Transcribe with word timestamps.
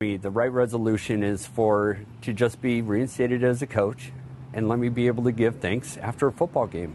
The 0.00 0.30
right 0.30 0.52
resolution 0.52 1.24
is 1.24 1.44
for 1.44 1.98
to 2.22 2.32
just 2.32 2.62
be 2.62 2.82
reinstated 2.82 3.42
as 3.42 3.62
a 3.62 3.66
coach 3.66 4.12
and 4.52 4.68
let 4.68 4.78
me 4.78 4.90
be 4.90 5.08
able 5.08 5.24
to 5.24 5.32
give 5.32 5.56
thanks 5.56 5.96
after 5.96 6.28
a 6.28 6.32
football 6.32 6.68
game. 6.68 6.94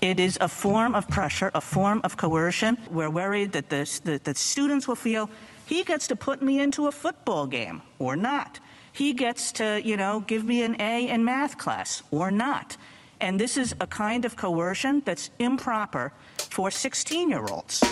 It 0.00 0.18
is 0.18 0.38
a 0.40 0.48
form 0.48 0.94
of 0.94 1.06
pressure, 1.06 1.50
a 1.54 1.60
form 1.60 2.00
of 2.02 2.16
coercion. 2.16 2.78
We're 2.90 3.10
worried 3.10 3.52
that 3.52 3.68
the, 3.68 4.20
the 4.24 4.34
students 4.34 4.88
will 4.88 4.96
feel 4.96 5.28
he 5.66 5.84
gets 5.84 6.06
to 6.06 6.16
put 6.16 6.40
me 6.40 6.60
into 6.60 6.86
a 6.86 6.92
football 6.92 7.46
game 7.46 7.82
or 7.98 8.16
not. 8.16 8.58
He 8.94 9.12
gets 9.12 9.52
to, 9.52 9.82
you 9.84 9.98
know, 9.98 10.20
give 10.20 10.46
me 10.46 10.62
an 10.62 10.80
A 10.80 11.08
in 11.08 11.26
math 11.26 11.58
class 11.58 12.02
or 12.10 12.30
not. 12.30 12.78
And 13.20 13.38
this 13.38 13.58
is 13.58 13.74
a 13.82 13.86
kind 13.86 14.24
of 14.24 14.34
coercion 14.34 15.02
that's 15.04 15.28
improper 15.38 16.14
for 16.38 16.70
16 16.70 17.28
year 17.28 17.44
olds. 17.50 17.82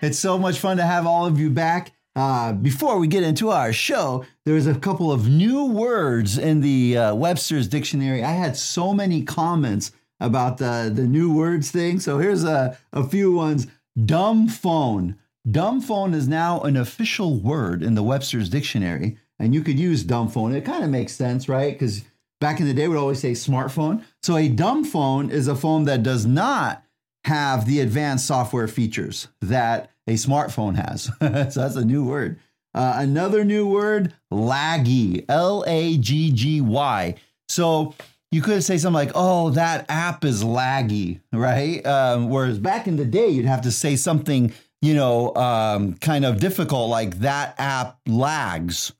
It's 0.00 0.18
so 0.18 0.38
much 0.38 0.58
fun 0.58 0.76
to 0.76 0.84
have 0.84 1.06
all 1.06 1.26
of 1.26 1.38
you 1.38 1.50
back. 1.50 1.92
Uh, 2.16 2.52
before 2.52 2.98
we 2.98 3.06
get 3.06 3.22
into 3.22 3.50
our 3.50 3.72
show, 3.72 4.24
there's 4.44 4.66
a 4.66 4.74
couple 4.74 5.12
of 5.12 5.28
new 5.28 5.66
words 5.66 6.36
in 6.36 6.60
the 6.60 6.96
uh, 6.96 7.14
Webster's 7.14 7.68
dictionary. 7.68 8.24
I 8.24 8.32
had 8.32 8.56
so 8.56 8.92
many 8.92 9.22
comments 9.22 9.92
about 10.18 10.58
the, 10.58 10.90
the 10.92 11.06
new 11.06 11.32
words 11.32 11.70
thing. 11.70 12.00
So 12.00 12.18
here's 12.18 12.42
a, 12.44 12.76
a 12.92 13.04
few 13.04 13.32
ones. 13.32 13.68
Dumb 14.04 14.48
phone. 14.48 15.16
Dumb 15.48 15.80
phone 15.80 16.12
is 16.12 16.28
now 16.28 16.60
an 16.62 16.76
official 16.76 17.38
word 17.38 17.82
in 17.82 17.94
the 17.94 18.02
Webster's 18.02 18.48
dictionary, 18.48 19.16
and 19.38 19.54
you 19.54 19.62
could 19.62 19.78
use 19.78 20.02
dumb 20.02 20.28
phone. 20.28 20.54
It 20.54 20.64
kind 20.64 20.84
of 20.84 20.90
makes 20.90 21.12
sense, 21.12 21.48
right? 21.48 21.72
Because 21.72 22.04
back 22.40 22.60
in 22.60 22.66
the 22.66 22.74
day, 22.74 22.88
we'd 22.88 22.96
always 22.96 23.20
say 23.20 23.32
smartphone. 23.32 24.04
So 24.22 24.36
a 24.36 24.48
dumb 24.48 24.84
phone 24.84 25.30
is 25.30 25.48
a 25.48 25.56
phone 25.56 25.84
that 25.84 26.02
does 26.02 26.26
not 26.26 26.82
have 27.28 27.66
the 27.66 27.80
advanced 27.80 28.26
software 28.26 28.66
features 28.66 29.28
that 29.42 29.90
a 30.06 30.14
smartphone 30.14 30.76
has. 30.76 31.04
so 31.52 31.60
that's 31.60 31.76
a 31.76 31.84
new 31.84 32.04
word. 32.04 32.40
Uh, 32.74 32.94
another 32.96 33.44
new 33.44 33.66
word, 33.66 34.14
laggy, 34.32 35.24
L 35.28 35.62
A 35.66 35.98
G 35.98 36.32
G 36.32 36.60
Y. 36.62 37.14
So 37.48 37.94
you 38.30 38.40
could 38.40 38.64
say 38.64 38.78
something 38.78 38.94
like, 38.94 39.12
oh, 39.14 39.50
that 39.50 39.84
app 39.90 40.24
is 40.24 40.42
laggy, 40.42 41.20
right? 41.32 41.84
Um, 41.86 42.30
whereas 42.30 42.58
back 42.58 42.86
in 42.86 42.96
the 42.96 43.04
day, 43.04 43.28
you'd 43.28 43.46
have 43.46 43.62
to 43.62 43.70
say 43.70 43.96
something, 43.96 44.52
you 44.80 44.94
know, 44.94 45.34
um, 45.34 45.94
kind 45.94 46.24
of 46.24 46.40
difficult 46.40 46.88
like 46.88 47.18
that 47.20 47.54
app 47.58 47.98
lags. 48.06 48.92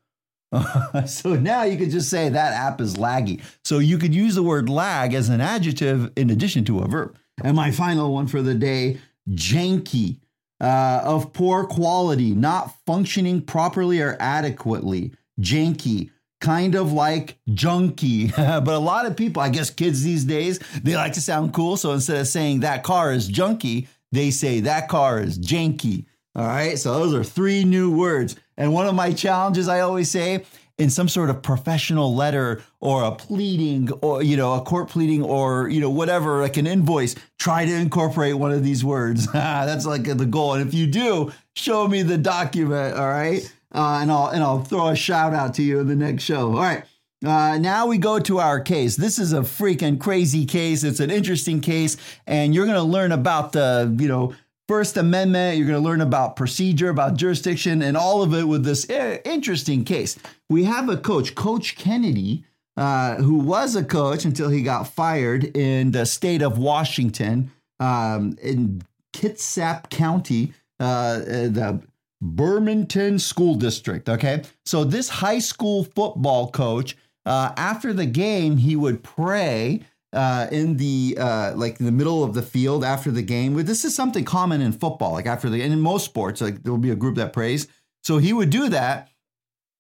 so 1.07 1.35
now 1.35 1.63
you 1.63 1.79
could 1.79 1.91
just 1.91 2.11
say 2.11 2.29
that 2.29 2.53
app 2.53 2.81
is 2.81 2.97
laggy. 2.97 3.43
So 3.65 3.79
you 3.79 3.97
could 3.97 4.15
use 4.15 4.35
the 4.35 4.43
word 4.43 4.69
lag 4.69 5.15
as 5.15 5.31
an 5.31 5.41
adjective 5.41 6.13
in 6.17 6.31
addition 6.31 6.65
to 6.67 6.81
a 6.81 6.89
verb. 6.89 7.18
And 7.43 7.57
my 7.57 7.71
final 7.71 8.13
one 8.13 8.27
for 8.27 8.43
the 8.43 8.55
day 8.55 8.99
janky, 9.31 10.21
uh, 10.61 11.01
of 11.05 11.33
poor 11.33 11.65
quality, 11.65 12.35
not 12.35 12.75
functioning 12.85 13.43
properly 13.43 14.01
or 14.01 14.17
adequately. 14.19 15.13
Janky, 15.41 16.11
kind 16.41 16.75
of 16.75 16.93
like 16.93 17.39
junky. 17.49 18.35
but 18.65 18.75
a 18.75 18.79
lot 18.79 19.07
of 19.07 19.17
people, 19.17 19.43
I 19.43 19.51
guess 19.51 19.71
kids 19.71 20.03
these 20.03 20.25
days, 20.25 20.59
they 20.83 20.97
like 20.97 21.13
to 21.15 21.21
sound 21.21 21.55
cool. 21.55 21.77
So 21.77 21.93
instead 21.93 22.17
of 22.17 22.27
saying 22.27 22.61
that 22.61 22.83
car 22.83 23.13
is 23.13 23.31
junky, 23.31 23.89
they 24.11 24.31
say 24.31 24.61
that 24.61 24.89
car 24.89 25.21
is 25.21 25.39
janky. 25.39 26.07
All 26.35 26.47
right. 26.47 26.79
So 26.79 26.95
those 26.95 27.15
are 27.15 27.25
three 27.25 27.65
new 27.65 27.91
words. 27.91 28.37
And 28.57 28.73
one 28.73 28.87
of 28.87 28.95
my 28.95 29.13
challenges 29.13 29.69
I 29.69 29.81
always 29.81 30.11
say 30.11 30.45
in 30.79 30.91
some 30.91 31.09
sort 31.09 31.29
of 31.29 31.43
professional 31.43 32.15
letter 32.15 32.63
or 32.81 33.03
a 33.03 33.13
pleading 33.13 33.91
or 34.01 34.23
you 34.23 34.37
know 34.37 34.55
a 34.55 34.61
court 34.61 34.89
pleading 34.89 35.23
or 35.23 35.69
you 35.69 35.81
know 35.81 35.91
whatever 35.91 36.41
like 36.41 36.57
an 36.57 36.67
invoice 36.67 37.15
try 37.39 37.65
to 37.65 37.73
incorporate 37.73 38.35
one 38.35 38.53
of 38.53 38.65
these 38.65 38.85
words. 38.85 39.27
That's 39.33 39.87
like 39.87 40.05
the 40.05 40.27
goal. 40.27 40.55
And 40.55 40.67
if 40.67 40.75
you 40.75 40.87
do 40.87 41.33
show 41.55 41.87
me 41.87 42.03
the 42.03 42.19
document 42.19 42.97
all 42.97 43.09
right? 43.09 43.43
Uh, 43.75 43.99
and 44.01 44.11
I'll 44.11 44.29
and 44.29 44.43
I'll 44.43 44.65
throw 44.65 44.89
a 44.89 44.97
shout 44.97 45.35
out 45.35 45.55
to 45.55 45.63
you 45.63 45.81
in 45.81 45.89
the 45.89 45.97
next 45.97 46.23
show. 46.23 46.53
All 46.53 46.63
right. 46.63 46.85
Uh, 47.25 47.59
now 47.59 47.87
we 47.87 47.99
go 47.99 48.21
to 48.21 48.39
our 48.39 48.61
case. 48.61 48.95
This 48.95 49.19
is 49.19 49.33
a 49.33 49.41
freaking 49.41 49.99
crazy 49.99 50.47
case. 50.47 50.85
It's 50.85 51.01
an 51.01 51.11
interesting 51.11 51.61
case, 51.61 51.97
and 52.29 52.55
you're 52.55 52.65
going 52.65 52.77
to 52.77 52.83
learn 52.83 53.11
about 53.11 53.53
the, 53.53 53.95
you 53.99 54.07
know, 54.07 54.35
First 54.69 54.99
Amendment. 54.99 55.57
You're 55.57 55.67
going 55.67 55.83
to 55.83 55.89
learn 55.89 56.03
about 56.03 56.37
procedure, 56.37 56.91
about 56.91 57.17
jurisdiction, 57.17 57.81
and 57.81 57.97
all 57.97 58.23
of 58.23 58.35
it 58.35 58.45
with 58.45 58.65
this 58.65 58.89
eh, 58.91 59.19
interesting 59.25 59.83
case. 59.83 60.19
We 60.51 60.65
have 60.65 60.91
a 60.91 60.99
coach, 60.99 61.35
Coach 61.35 61.75
Kennedy, 61.77 62.45
uh, 62.77 63.17
who 63.17 63.39
was 63.39 63.75
a 63.75 63.83
coach 63.83 64.27
until 64.27 64.51
he 64.51 64.63
got 64.63 64.87
fired 64.87 65.57
in 65.57 65.93
the 65.93 66.05
state 66.05 66.43
of 66.43 66.59
Washington, 66.59 67.51
um, 67.81 68.37
in 68.43 68.83
Kitsap 69.15 69.89
County, 69.89 70.53
uh, 70.79 71.19
the 71.19 71.81
Bremerton 72.21 73.19
School 73.19 73.55
District. 73.55 74.07
Okay. 74.09 74.43
So 74.67 74.85
this 74.85 75.09
high 75.09 75.39
school 75.39 75.85
football 75.85 76.51
coach, 76.51 76.95
uh, 77.25 77.53
after 77.57 77.95
the 77.95 78.07
game, 78.07 78.59
he 78.59 78.77
would 78.77 79.03
pray 79.03 79.81
uh, 80.13 80.47
in 80.51 80.77
the 80.77 81.17
uh, 81.19 81.53
like 81.55 81.79
the 81.79 81.93
middle 81.93 82.25
of 82.25 82.35
the 82.35 82.43
field 82.43 82.85
after 82.85 83.11
the 83.11 83.23
game. 83.23 83.55
This 83.65 83.85
is 83.85 83.95
something 83.95 84.25
common 84.25 84.61
in 84.61 84.73
football, 84.73 85.13
like 85.13 85.27
after 85.27 85.51
the 85.51 85.63
and 85.63 85.73
in 85.73 85.81
most 85.81 86.05
sports, 86.05 86.41
like 86.41 86.63
there 86.63 86.73
will 86.73 86.79
be 86.79 86.91
a 86.91 86.97
group 86.97 87.17
that 87.17 87.33
prays. 87.33 87.69
So 88.03 88.19
he 88.19 88.33
would 88.33 88.51
do 88.51 88.69
that, 88.71 89.11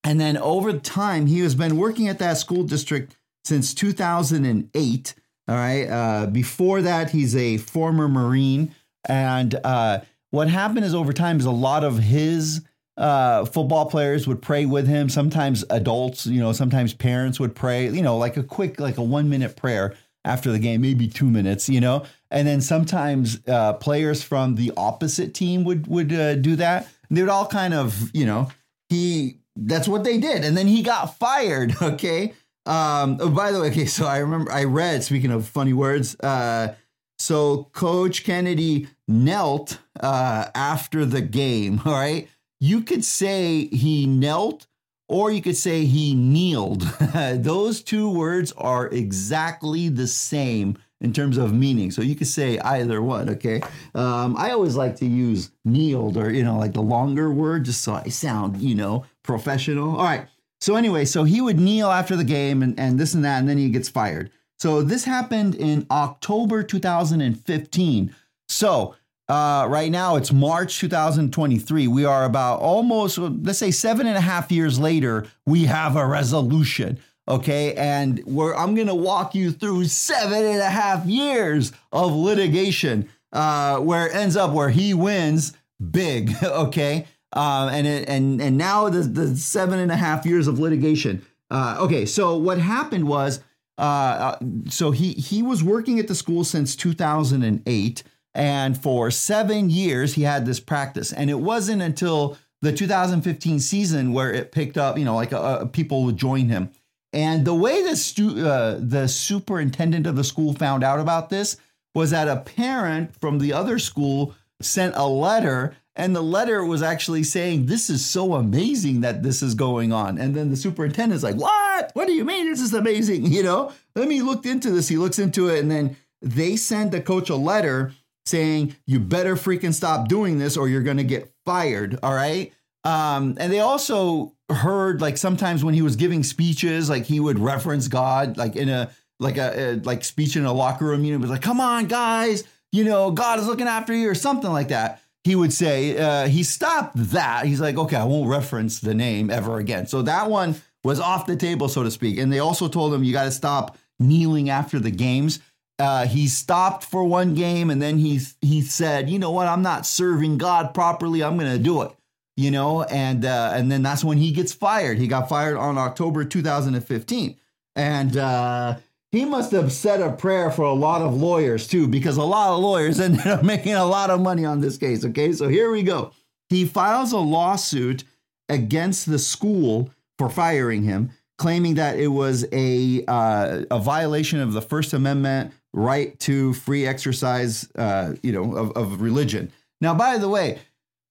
and 0.05 0.21
then 0.21 0.37
over 0.37 0.72
time, 0.72 1.27
he 1.27 1.41
has 1.41 1.55
been 1.55 1.77
working 1.77 2.09
at 2.09 2.19
that 2.19 2.37
school 2.38 2.65
district 2.65 3.17
since 3.44 3.72
2008. 3.75 5.15
All 5.49 5.55
right. 5.55 5.84
Uh, 5.87 6.27
before 6.27 6.83
that, 6.83 7.11
he's 7.11 7.34
a 7.34 7.56
former 7.56 8.06
Marine, 8.06 8.75
and 9.09 9.59
uh, 9.65 10.00
what 10.31 10.49
happened 10.49 10.84
is 10.84 10.94
over 10.94 11.15
time 11.15 11.38
is 11.38 11.47
a 11.47 11.50
lot 11.50 11.84
of 11.84 11.99
his 11.99 12.61
uh, 12.99 13.47
football 13.47 13.87
players 13.87 14.27
would 14.27 14.43
pray 14.43 14.67
with 14.67 14.87
him. 14.87 15.09
Sometimes 15.09 15.65
adults, 15.71 16.27
you 16.27 16.41
know, 16.41 16.53
sometimes 16.53 16.93
parents 16.93 17.41
would 17.41 17.55
pray. 17.55 17.88
You 17.88 18.03
know, 18.03 18.19
like 18.19 18.37
a 18.37 18.43
quick, 18.43 18.78
like 18.78 18.99
a 18.99 19.03
one 19.03 19.31
minute 19.31 19.56
prayer 19.56 19.94
after 20.25 20.51
the 20.53 20.59
game, 20.59 20.81
maybe 20.81 21.09
two 21.09 21.29
minutes, 21.29 21.69
you 21.69 21.81
know. 21.81 22.05
And 22.31 22.47
then 22.47 22.61
sometimes 22.61 23.41
uh, 23.49 23.75
players 23.75 24.23
from 24.23 24.56
the 24.56 24.73
opposite 24.77 25.34
team 25.34 25.65
would 25.65 25.87
would 25.87 26.12
uh, 26.12 26.34
do 26.37 26.56
that. 26.56 26.89
they 27.11 27.23
would 27.23 27.31
all 27.31 27.47
kind 27.47 27.75
of, 27.75 28.11
you 28.15 28.27
know, 28.27 28.51
he 28.89 29.39
that's 29.56 29.89
what 29.89 30.05
they 30.05 30.19
did, 30.19 30.45
and 30.45 30.56
then 30.56 30.67
he 30.67 30.83
got 30.83 31.17
fired. 31.17 31.75
Okay. 31.83 32.34
Um, 32.67 33.17
oh, 33.21 33.31
by 33.31 33.51
the 33.51 33.61
way, 33.61 33.69
okay, 33.69 33.87
so 33.87 34.05
I 34.05 34.19
remember 34.19 34.53
I 34.53 34.65
read. 34.65 35.03
Speaking 35.03 35.31
of 35.31 35.49
funny 35.49 35.73
words, 35.73 36.15
uh, 36.21 36.75
so 37.19 37.65
Coach 37.73 38.25
Kennedy 38.25 38.89
knelt 39.06 39.79
uh, 39.99 40.50
after 40.55 41.06
the 41.06 41.23
game. 41.23 41.81
All 41.87 41.93
right, 41.95 42.29
you 42.61 42.83
could 42.83 43.05
say 43.05 43.69
he 43.69 44.06
knelt 44.06 44.67
or 45.08 45.30
you 45.30 45.42
could 45.42 45.56
say 45.56 45.84
he 45.84 46.14
kneeled. 46.14 46.82
Those 47.34 47.82
two 47.82 48.10
words 48.10 48.52
are 48.52 48.88
exactly 48.88 49.88
the 49.88 50.06
same 50.06 50.78
in 51.00 51.12
terms 51.12 51.38
of 51.38 51.52
meaning. 51.52 51.91
So 51.91 52.02
you 52.02 52.14
could 52.14 52.26
say 52.26 52.58
either 52.58 53.00
one, 53.00 53.30
okay? 53.30 53.62
Um, 53.94 54.36
I 54.36 54.50
always 54.50 54.76
like 54.76 54.96
to 54.96 55.06
use 55.06 55.50
kneeled 55.64 56.16
or, 56.16 56.30
you 56.30 56.42
know, 56.42 56.58
like 56.58 56.72
the 56.72 56.82
longer 56.82 57.32
word 57.32 57.64
just 57.64 57.82
so 57.82 57.94
I 57.94 58.08
sound, 58.08 58.60
you 58.60 58.74
know, 58.74 59.04
professional. 59.22 59.96
All 59.96 60.04
right. 60.04 60.26
So 60.60 60.74
anyway, 60.74 61.04
so 61.04 61.25
he 61.25 61.40
would 61.40 61.58
kneel 61.58 61.88
after 61.88 62.16
the 62.16 62.25
game 62.25 62.62
and, 62.62 62.78
and 62.78 62.98
this 62.98 63.14
and 63.14 63.25
that, 63.25 63.38
and 63.38 63.48
then 63.48 63.58
he 63.58 63.70
gets 63.70 63.88
fired. 63.88 64.30
So 64.58 64.82
this 64.82 65.04
happened 65.04 65.54
in 65.54 65.86
October 65.88 66.64
2015. 66.64 68.14
So 68.48 68.96
uh, 69.28 69.66
right 69.69 69.91
now, 69.91 70.16
it's 70.16 70.33
March 70.33 70.78
2023. 70.81 71.87
We 71.87 72.05
are 72.05 72.25
about 72.25 72.61
almost, 72.61 73.19
let's 73.19 73.59
say, 73.59 73.71
seven 73.71 74.06
and 74.06 74.16
a 74.16 74.22
half 74.22 74.50
years 74.50 74.78
later. 74.78 75.27
We 75.44 75.65
have 75.65 75.97
a 75.97 76.06
resolution. 76.06 76.99
Okay. 77.28 77.75
And 77.75 78.21
where 78.25 78.56
I'm 78.56 78.75
going 78.75 78.87
to 78.87 78.94
walk 78.94 79.34
you 79.34 79.53
through 79.53 79.84
seven 79.84 80.44
and 80.44 80.61
a 80.61 80.71
half 80.71 81.05
years 81.05 81.72
of 81.93 82.14
litigation, 82.14 83.11
uh, 83.32 83.79
where 83.81 84.06
it 84.06 84.14
ends 84.14 84.35
up 84.35 84.52
where 84.52 84.70
he 84.70 84.94
wins 84.94 85.52
big. 85.91 86.35
Okay. 86.43 87.06
Uh, 87.31 87.69
and 87.70 87.87
it, 87.87 88.08
and 88.08 88.41
and 88.41 88.56
now 88.56 88.88
the, 88.88 89.00
the 89.00 89.37
seven 89.37 89.79
and 89.79 89.93
a 89.93 89.97
half 89.97 90.25
years 90.25 90.49
of 90.49 90.58
litigation. 90.58 91.23
Uh, 91.50 91.76
okay, 91.79 92.06
so 92.06 92.38
what 92.38 92.56
happened 92.58 93.06
was, 93.06 93.41
uh, 93.76 94.35
so 94.70 94.93
he 94.93 95.12
he 95.12 95.43
was 95.43 95.62
working 95.62 95.99
at 95.99 96.08
the 96.08 96.14
school 96.14 96.43
since 96.43 96.75
2008. 96.75 98.02
And 98.34 98.80
for 98.80 99.10
seven 99.10 99.70
years, 99.70 100.14
he 100.14 100.22
had 100.22 100.46
this 100.46 100.60
practice. 100.60 101.12
And 101.12 101.30
it 101.30 101.40
wasn't 101.40 101.82
until 101.82 102.38
the 102.62 102.72
2015 102.72 103.60
season 103.60 104.12
where 104.12 104.32
it 104.32 104.52
picked 104.52 104.76
up, 104.76 104.98
you 104.98 105.04
know, 105.04 105.14
like 105.14 105.32
uh, 105.32 105.40
uh, 105.40 105.64
people 105.66 106.04
would 106.04 106.16
join 106.16 106.48
him. 106.48 106.70
And 107.12 107.44
the 107.44 107.54
way 107.54 107.82
the, 107.82 107.96
stu- 107.96 108.46
uh, 108.46 108.78
the 108.80 109.08
superintendent 109.08 110.06
of 110.06 110.16
the 110.16 110.25
school 110.25 110.52
found 110.52 110.84
out 110.84 111.00
about 111.00 111.30
this 111.30 111.56
was 111.94 112.10
that 112.10 112.28
a 112.28 112.36
parent 112.36 113.19
from 113.20 113.38
the 113.38 113.52
other 113.52 113.78
school 113.78 114.34
sent 114.60 114.94
a 114.96 115.06
letter 115.06 115.75
and 115.98 116.14
the 116.14 116.22
letter 116.22 116.64
was 116.64 116.80
actually 116.80 117.25
saying, 117.25 117.66
This 117.66 117.90
is 117.90 118.06
so 118.06 118.34
amazing 118.34 119.00
that 119.00 119.25
this 119.25 119.42
is 119.42 119.56
going 119.56 119.92
on. 119.92 120.16
And 120.16 120.34
then 120.34 120.48
the 120.48 120.56
superintendent's 120.56 121.25
like, 121.25 121.34
What? 121.34 121.90
What 121.94 122.06
do 122.06 122.12
you 122.12 122.25
mean 122.25 122.48
this 122.48 122.60
is 122.60 122.72
amazing? 122.72 123.26
You 123.38 123.42
know, 123.42 123.72
let 123.94 124.08
me 124.08 124.22
look 124.22 124.46
into 124.46 124.70
this. 124.70 124.88
He 124.88 124.96
looks 124.96 125.19
into 125.19 125.48
it, 125.48 125.60
and 125.60 125.70
then 125.70 125.96
they 126.22 126.56
send 126.56 126.92
the 126.92 127.00
coach 127.00 127.30
a 127.30 127.36
letter 127.36 127.92
saying, 128.28 128.76
You 128.86 129.00
better 129.00 129.34
freaking 129.34 129.75
stop 129.75 130.08
doing 130.08 130.38
this 130.38 130.56
or 130.56 130.69
you're 130.69 130.82
going 130.82 130.96
to 130.98 131.04
get 131.04 131.32
fired. 131.44 131.98
All 132.02 132.14
right. 132.14 132.52
Um, 132.84 133.36
and 133.40 133.52
they 133.52 133.60
also 133.60 134.34
heard 134.50 135.00
like 135.00 135.16
sometimes 135.16 135.64
when 135.64 135.75
he 135.75 135.82
was 135.82 135.96
giving 135.96 136.22
speeches, 136.22 136.88
like 136.88 137.04
he 137.04 137.20
would 137.20 137.38
reference 137.38 137.88
God, 137.88 138.36
like 138.36 138.56
in 138.56 138.69
a 138.69 138.90
like 139.20 139.36
a, 139.36 139.72
a 139.72 139.75
like 139.80 140.04
speech 140.04 140.36
in 140.36 140.44
a 140.44 140.52
locker 140.52 140.84
room. 140.84 141.04
You 141.04 141.12
know, 141.12 141.19
it 141.19 141.22
was 141.22 141.30
like, 141.30 141.42
"Come 141.42 141.60
on, 141.60 141.86
guys, 141.86 142.44
you 142.70 142.84
know, 142.84 143.10
God 143.10 143.40
is 143.40 143.46
looking 143.46 143.66
after 143.66 143.92
you," 143.92 144.08
or 144.08 144.14
something 144.14 144.52
like 144.52 144.69
that 144.69 145.02
he 145.28 145.34
would 145.34 145.52
say 145.52 145.96
uh, 145.98 146.26
he 146.26 146.42
stopped 146.42 146.92
that. 147.12 147.44
He's 147.44 147.60
like, 147.60 147.76
okay, 147.76 147.96
I 147.96 148.04
won't 148.04 148.28
reference 148.28 148.80
the 148.80 148.94
name 148.94 149.30
ever 149.30 149.58
again. 149.58 149.86
So 149.86 150.02
that 150.02 150.30
one 150.30 150.56
was 150.84 151.00
off 151.00 151.26
the 151.26 151.36
table, 151.36 151.69
so 151.69 151.82
to 151.82 151.90
speak. 151.90 152.19
And 152.19 152.32
they 152.32 152.38
also 152.38 152.66
told 152.66 152.94
him 152.94 153.04
you 153.04 153.12
got 153.12 153.25
to 153.25 153.30
stop 153.30 153.76
kneeling 153.98 154.48
after 154.48 154.78
the 154.78 154.90
games. 154.90 155.40
Uh, 155.78 156.06
he 156.06 156.26
stopped 156.26 156.84
for 156.84 157.04
one 157.04 157.34
game, 157.34 157.70
and 157.70 157.80
then 157.80 157.98
he 157.98 158.20
he 158.40 158.62
said, 158.62 159.08
you 159.08 159.19
know 159.19 159.30
what, 159.30 159.46
I'm 159.46 159.62
not 159.62 159.86
serving 159.86 160.38
God 160.38 160.75
properly. 160.75 161.22
I'm 161.22 161.38
going 161.38 161.52
to 161.52 161.62
do 161.62 161.82
it. 161.82 161.92
You 162.36 162.50
know, 162.50 162.82
and 162.84 163.25
uh, 163.25 163.52
and 163.54 163.70
then 163.70 163.82
that's 163.82 164.04
when 164.04 164.19
he 164.19 164.32
gets 164.32 164.52
fired. 164.52 164.98
He 164.98 165.08
got 165.08 165.28
fired 165.28 165.56
on 165.56 165.78
October 165.78 166.25
2015, 166.25 167.36
and 167.75 168.16
uh, 168.16 168.76
he 169.10 169.25
must 169.25 169.52
have 169.52 169.72
said 169.72 170.00
a 170.00 170.12
prayer 170.12 170.50
for 170.50 170.62
a 170.62 170.72
lot 170.72 171.00
of 171.00 171.14
lawyers 171.14 171.66
too, 171.66 171.88
because 171.88 172.16
a 172.16 172.22
lot 172.22 172.52
of 172.52 172.60
lawyers 172.60 173.00
ended 173.00 173.26
up 173.26 173.42
making 173.42 173.75
a 173.75 173.84
lot 173.84 174.10
of 174.10 174.20
money 174.20 174.44
on 174.44 174.60
this 174.60 174.76
case. 174.76 175.04
Okay, 175.04 175.32
so 175.32 175.48
here 175.48 175.70
we 175.70 175.82
go. 175.82 176.12
He 176.48 176.64
files 176.64 177.12
a 177.12 177.19
lawsuit 177.19 178.04
against 178.48 179.10
the 179.10 179.19
school 179.19 179.90
for 180.16 180.28
firing 180.28 180.82
him, 180.82 181.10
claiming 181.38 181.75
that 181.75 181.98
it 181.98 182.08
was 182.08 182.46
a 182.52 183.04
uh, 183.06 183.64
a 183.70 183.78
violation 183.78 184.40
of 184.40 184.52
the 184.52 184.62
First 184.62 184.92
Amendment 184.92 185.52
right 185.73 186.19
to 186.20 186.53
free 186.55 186.87
exercise, 186.87 187.69
uh, 187.76 188.15
you 188.23 188.32
know, 188.32 188.56
of, 188.56 188.73
of 188.73 189.00
religion. 189.00 189.53
Now, 189.81 189.94
by 189.94 190.19
the 190.19 190.29
way, 190.29 190.59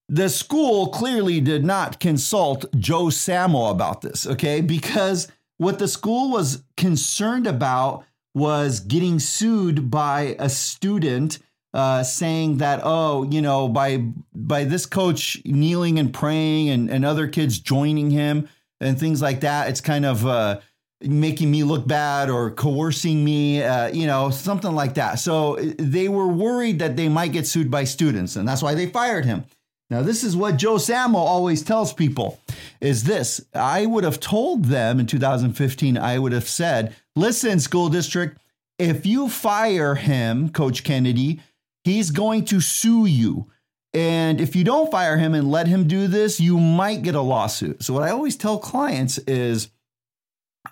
the 0.10 0.30
school 0.30 0.88
clearly 0.88 1.42
did 1.42 1.66
not 1.66 2.00
consult 2.00 2.66
Joe 2.78 3.06
Samo 3.06 3.72
about 3.72 4.02
this, 4.02 4.26
okay, 4.26 4.62
because 4.62 5.28
what 5.58 5.80
the 5.80 5.88
school 5.88 6.32
was 6.32 6.64
concerned 6.76 7.48
about 7.48 8.06
was 8.34 8.80
getting 8.80 9.20
sued 9.20 9.90
by 9.90 10.36
a 10.40 10.50
student 10.50 11.40
uh, 11.74 12.04
saying 12.04 12.58
that 12.58 12.80
oh 12.84 13.24
you 13.24 13.42
know 13.42 13.68
by 13.68 13.98
by 14.34 14.64
this 14.64 14.86
coach 14.86 15.42
kneeling 15.44 16.00
and 16.00 16.14
praying 16.14 16.70
and, 16.70 16.90
and 16.90 17.04
other 17.04 17.28
kids 17.28 17.60
joining 17.60 18.10
him 18.10 18.48
and 18.80 19.00
things 19.00 19.22
like 19.22 19.42
that 19.42 19.70
it's 19.70 19.82
kind 19.82 20.06
of 20.06 20.26
uh, 20.26 20.60
making 21.02 21.52
me 21.52 21.64
look 21.64 21.88
bad 21.88 22.30
or 22.30 22.52
coercing 22.52 23.24
me 23.24 23.62
uh, 23.62 23.88
you 23.88 24.08
know 24.08 24.30
something 24.30 24.74
like 24.74 24.96
that 24.96 25.20
so 25.20 25.58
uh, 25.58 25.72
they 25.78 26.10
were 26.10 26.28
worried 26.28 26.80
that 26.80 26.96
they 26.96 27.08
might 27.08 27.32
get 27.32 27.46
sued 27.46 27.70
by 27.70 27.84
students 27.84 28.36
and 28.36 28.48
that's 28.48 28.64
why 28.64 28.74
they 28.74 28.88
fired 28.88 29.26
him 29.26 29.46
now, 29.90 30.02
this 30.02 30.24
is 30.24 30.36
what 30.36 30.58
Joe 30.58 30.76
Samo 30.76 31.16
always 31.16 31.64
tells 31.64 31.94
people 31.94 32.40
is 32.82 33.06
this. 33.06 33.40
I 33.54 33.86
would 33.86 34.04
have 34.04 34.20
told 34.20 34.66
them 34.66 35.00
in 35.00 35.06
2015, 35.06 35.98
I 35.98 36.20
would 36.20 36.34
have 36.34 36.48
said, 36.48 36.96
listen, 37.16 37.60
school 37.60 37.88
district, 37.88 38.38
if 38.78 39.06
you 39.06 39.30
fire 39.30 39.96
him, 39.96 40.50
Coach 40.50 40.84
Kennedy, 40.84 41.40
he's 41.86 42.12
going 42.12 42.46
to 42.46 42.60
sue 42.60 43.06
you. 43.06 43.48
And 43.94 44.42
if 44.42 44.56
you 44.56 44.66
don't 44.66 44.92
fire 44.92 45.18
him 45.18 45.34
and 45.34 45.50
let 45.50 45.68
him 45.68 45.88
do 45.88 46.08
this, 46.08 46.40
you 46.40 46.60
might 46.60 47.02
get 47.02 47.16
a 47.16 47.22
lawsuit. 47.22 47.82
So, 47.82 47.94
what 47.94 48.04
I 48.04 48.12
always 48.12 48.36
tell 48.36 48.60
clients 48.60 49.18
is 49.20 49.70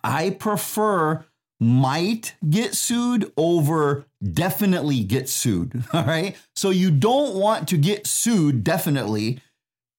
I 0.06 0.30
prefer 0.30 1.26
might 1.60 2.36
get 2.48 2.76
sued 2.76 3.32
over 3.36 4.06
definitely 4.22 5.04
get 5.04 5.28
sued. 5.28 5.84
All 5.94 6.04
right. 6.04 6.36
So 6.56 6.70
you 6.70 6.92
don't 6.92 7.36
want 7.36 7.68
to 7.70 7.78
get 7.78 8.06
sued 8.06 8.64
definitely 8.64 9.40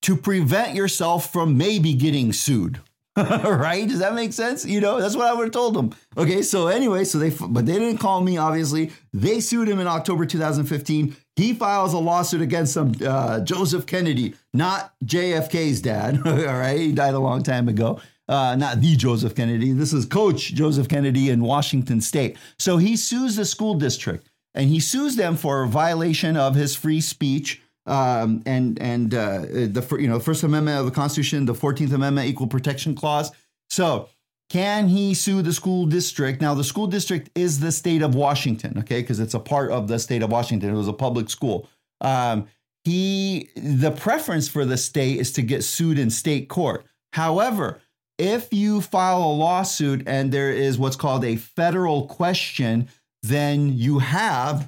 to 0.03 0.17
prevent 0.17 0.75
yourself 0.75 1.33
from 1.33 1.59
maybe 1.59 1.93
getting 1.95 2.33
sued. 2.33 2.81
right? 3.17 3.89
Does 3.89 3.99
that 4.01 4.15
make 4.15 4.33
sense? 4.33 4.65
You 4.65 4.81
know, 4.81 5.01
that's 5.01 5.17
what 5.17 5.27
I 5.27 5.33
would 5.33 5.45
have 5.45 5.53
told 5.53 5.75
them. 5.75 5.95
Okay, 6.19 6.43
so 6.43 6.67
anyway, 6.67 7.05
so 7.05 7.19
they, 7.19 7.31
but 7.31 7.65
they 7.65 7.79
didn't 7.79 7.97
call 7.97 8.21
me, 8.21 8.37
obviously. 8.37 8.93
They 9.15 9.41
sued 9.41 9.69
him 9.69 9.81
in 9.81 9.87
October 9.87 10.27
2015. 10.27 11.17
He 11.35 11.55
files 11.55 11.95
a 11.95 11.99
lawsuit 11.99 12.43
against 12.43 12.75
some 12.75 12.93
uh, 13.05 13.41
Joseph 13.41 13.87
Kennedy, 13.87 14.35
not 14.53 14.93
JFK's 15.03 15.81
dad. 15.81 16.21
All 16.27 16.33
right, 16.33 16.79
he 16.79 16.93
died 16.93 17.15
a 17.15 17.19
long 17.19 17.43
time 17.43 17.69
ago 17.69 18.01
uh, 18.29 18.57
not 18.57 18.81
the 18.81 18.97
Joseph 18.97 19.35
Kennedy. 19.35 19.73
This 19.73 19.93
is 19.93 20.05
Coach 20.05 20.55
Joseph 20.55 20.89
Kennedy 20.89 21.31
in 21.31 21.43
Washington 21.43 22.01
State. 22.01 22.37
So 22.59 22.77
he 22.77 22.97
sues 22.97 23.37
the 23.37 23.45
school 23.45 23.75
district 23.75 24.29
and 24.55 24.69
he 24.69 24.81
sues 24.81 25.17
them 25.17 25.37
for 25.37 25.63
a 25.63 25.69
violation 25.69 26.37
of 26.37 26.55
his 26.55 26.75
free 26.75 27.01
speech 27.01 27.63
um, 27.87 28.43
and 28.47 28.81
and 28.81 29.15
uh, 29.15 29.41
the 29.43 29.97
you 30.01 30.09
know 30.09 30.19
First 30.19 30.43
Amendment 30.43 30.79
of 30.79 30.87
the 30.87 30.93
Constitution, 30.93 31.47
the 31.47 31.55
Fourteenth 31.55 31.93
Amendment, 31.93 32.29
Equal 32.29 32.49
Protection 32.49 32.95
Clause. 32.95 33.31
So 33.71 34.09
can 34.49 34.89
he 34.89 35.15
sue 35.15 35.43
the 35.43 35.53
school 35.53 35.87
district? 35.87 36.41
Now 36.41 36.55
the 36.55 36.65
school 36.65 36.87
district 36.87 37.31
is 37.35 37.61
the 37.61 37.73
state 37.73 38.03
of 38.03 38.15
Washington, 38.15 38.79
okay, 38.79 39.01
because 39.01 39.21
it's 39.21 39.35
a 39.35 39.41
part 39.41 39.71
of 39.71 39.89
the 39.89 39.99
state 39.99 40.23
of 40.23 40.31
Washington. 40.31 40.71
It 40.71 40.77
was 40.77 40.89
a 40.89 40.93
public 40.93 41.31
school. 41.31 41.69
Um, 42.01 42.49
he 42.85 43.51
the 43.57 43.93
preference 43.93 44.49
for 44.49 44.65
the 44.65 44.77
state 44.77 45.19
is 45.19 45.33
to 45.33 45.43
get 45.43 45.63
sued 45.63 45.99
in 45.99 46.11
state 46.11 46.49
court. 46.49 46.87
However, 47.13 47.81
if 48.19 48.53
you 48.53 48.81
file 48.81 49.23
a 49.23 49.33
lawsuit 49.33 50.03
and 50.07 50.33
there 50.33 50.51
is 50.51 50.79
what's 50.79 50.97
called 50.97 51.25
a 51.25 51.37
federal 51.37 52.07
question, 52.07 52.89
then 53.23 53.77
you 53.77 53.99
have 53.99 54.67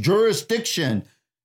jurisdiction, 0.00 1.04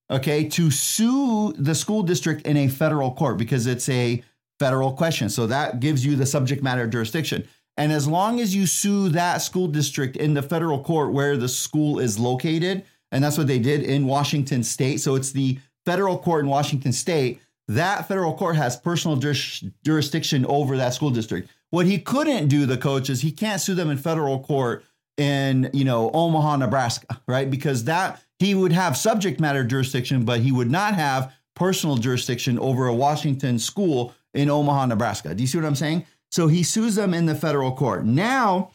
okay, 0.10 0.48
to 0.50 0.72
sue 0.72 1.54
the 1.54 1.75
school 1.75 2.04
district 2.04 2.46
in 2.46 2.57
a 2.57 2.68
federal 2.68 3.12
court 3.12 3.38
because 3.38 3.68
it's 3.68 3.88
a 3.90 4.24
federal 4.60 4.92
question. 4.94 5.30
So 5.30 5.48
that 5.48 5.80
gives 5.80 6.06
you 6.06 6.16
the 6.16 6.25
subject 6.25 6.63
matter 6.63 6.88
jurisdiction. 6.88 7.48
And 7.78 7.92
as 7.92 8.07
long 8.07 8.40
as 8.40 8.56
you 8.56 8.66
sue 8.66 9.10
that 9.10 9.42
school 9.42 9.68
district 9.68 10.16
in 10.16 10.34
the 10.34 10.42
federal 10.42 10.81
court 10.81 11.12
where 11.12 11.36
the 11.36 11.50
school 11.50 12.00
is 12.00 12.18
located, 12.18 12.86
and 13.12 13.24
that's 13.24 13.38
what 13.38 13.48
they 13.48 13.60
did 13.60 13.84
in 13.84 14.07
Washington 14.07 14.63
state. 14.63 15.02
So 15.02 15.16
it's 15.16 15.31
the 15.31 15.60
federal 15.86 16.18
court 16.18 16.44
in 16.44 16.50
Washington 16.50 16.92
state 16.92 17.42
that 17.67 18.07
federal 18.07 18.33
court 18.33 18.56
has 18.56 18.77
personal 18.77 19.17
juris- 19.17 19.63
jurisdiction 19.83 20.45
over 20.45 20.77
that 20.77 20.94
school 20.94 21.09
district. 21.09 21.50
What 21.71 21.85
he 21.85 22.00
couldn't 22.00 22.47
do, 22.47 22.65
the 22.65 22.77
coach, 22.77 23.09
is 23.09 23.21
he 23.21 23.31
can't 23.31 23.62
sue 23.62 23.75
them 23.75 23.89
in 23.89 23.97
federal 23.97 24.39
court 24.39 24.85
in 25.17 25.69
you 25.73 25.85
know 25.85 26.12
Omaha, 26.13 26.57
Nebraska, 26.57 27.21
right? 27.27 27.50
Because 27.50 27.85
that 27.85 28.21
he 28.39 28.53
would 28.53 28.71
have 28.71 28.97
subject 28.97 29.39
matter 29.39 29.63
jurisdiction, 29.63 30.25
but 30.25 30.42
he 30.42 30.51
would 30.51 30.69
not 30.69 30.94
have 30.94 31.33
personal 31.56 31.95
jurisdiction 31.97 32.59
over 32.59 32.87
a 32.87 32.94
Washington 32.94 33.57
school 33.57 34.13
in 34.33 34.49
Omaha, 34.49 34.87
Nebraska. 34.87 35.33
Do 35.33 35.42
you 35.42 35.47
see 35.47 35.57
what 35.57 35.66
I'm 35.66 35.75
saying? 35.75 36.06
So 36.31 36.47
he 36.47 36.63
sues 36.63 36.95
them 36.95 37.13
in 37.13 37.25
the 37.25 37.35
federal 37.35 37.71
court. 37.71 38.06
Now 38.06 38.71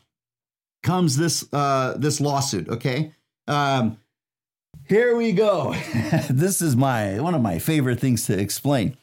comes 0.83 1.17
this 1.17 1.47
uh, 1.53 1.95
this 1.99 2.21
lawsuit. 2.21 2.69
Okay. 2.69 3.12
Um, 3.47 3.99
here 4.91 5.17
we 5.17 5.33
go. 5.33 5.75
this 6.31 6.61
is 6.61 6.75
my 6.77 7.21
one 7.21 7.35
of 7.35 7.43
my 7.43 7.59
favorite 7.59 8.00
things 8.00 8.27
to 8.27 8.39
explain. 8.39 8.97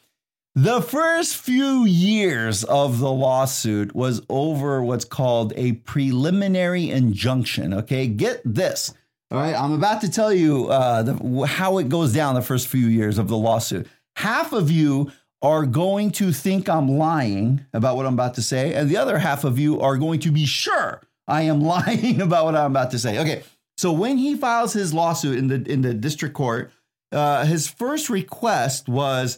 The 0.53 0.81
first 0.81 1.37
few 1.37 1.85
years 1.85 2.63
of 2.63 2.99
the 2.99 3.11
lawsuit 3.11 3.95
was 3.95 4.21
over 4.27 4.83
what's 4.83 5.05
called 5.05 5.53
a 5.55 5.73
preliminary 5.73 6.89
injunction. 6.89 7.73
Okay, 7.73 8.07
get 8.07 8.41
this. 8.43 8.93
All 9.29 9.37
right, 9.37 9.55
I'm 9.55 9.73
about 9.73 10.01
to 10.01 10.09
tell 10.09 10.33
you 10.33 10.67
uh, 10.67 11.03
the, 11.03 11.45
how 11.45 11.77
it 11.77 11.89
goes 11.89 12.11
down 12.11 12.35
the 12.35 12.41
first 12.41 12.67
few 12.67 12.87
years 12.87 13.17
of 13.17 13.27
the 13.27 13.37
lawsuit. 13.37 13.87
Half 14.15 14.51
of 14.51 14.71
you 14.71 15.11
are 15.41 15.65
going 15.65 16.11
to 16.13 16.31
think 16.31 16.67
I'm 16.67 16.97
lying 16.97 17.65
about 17.71 17.95
what 17.95 18.05
I'm 18.05 18.15
about 18.15 18.33
to 18.35 18.41
say, 18.41 18.73
and 18.73 18.89
the 18.89 18.97
other 18.97 19.19
half 19.19 19.43
of 19.43 19.59
you 19.59 19.79
are 19.79 19.97
going 19.97 20.21
to 20.21 20.31
be 20.31 20.45
sure 20.45 21.01
I 21.27 21.43
am 21.43 21.61
lying 21.75 22.19
about 22.19 22.45
what 22.45 22.55
I'm 22.55 22.71
about 22.71 22.91
to 22.91 22.99
say. 22.99 23.19
Okay, 23.19 23.43
so 23.77 23.91
when 23.91 24.17
he 24.17 24.35
files 24.35 24.73
his 24.73 24.93
lawsuit 24.93 25.37
in 25.37 25.47
the 25.47 25.71
in 25.71 25.81
the 25.81 25.93
district 25.93 26.35
court, 26.35 26.71
uh, 27.11 27.45
his 27.45 27.67
first 27.67 28.09
request 28.09 28.89
was, 28.89 29.37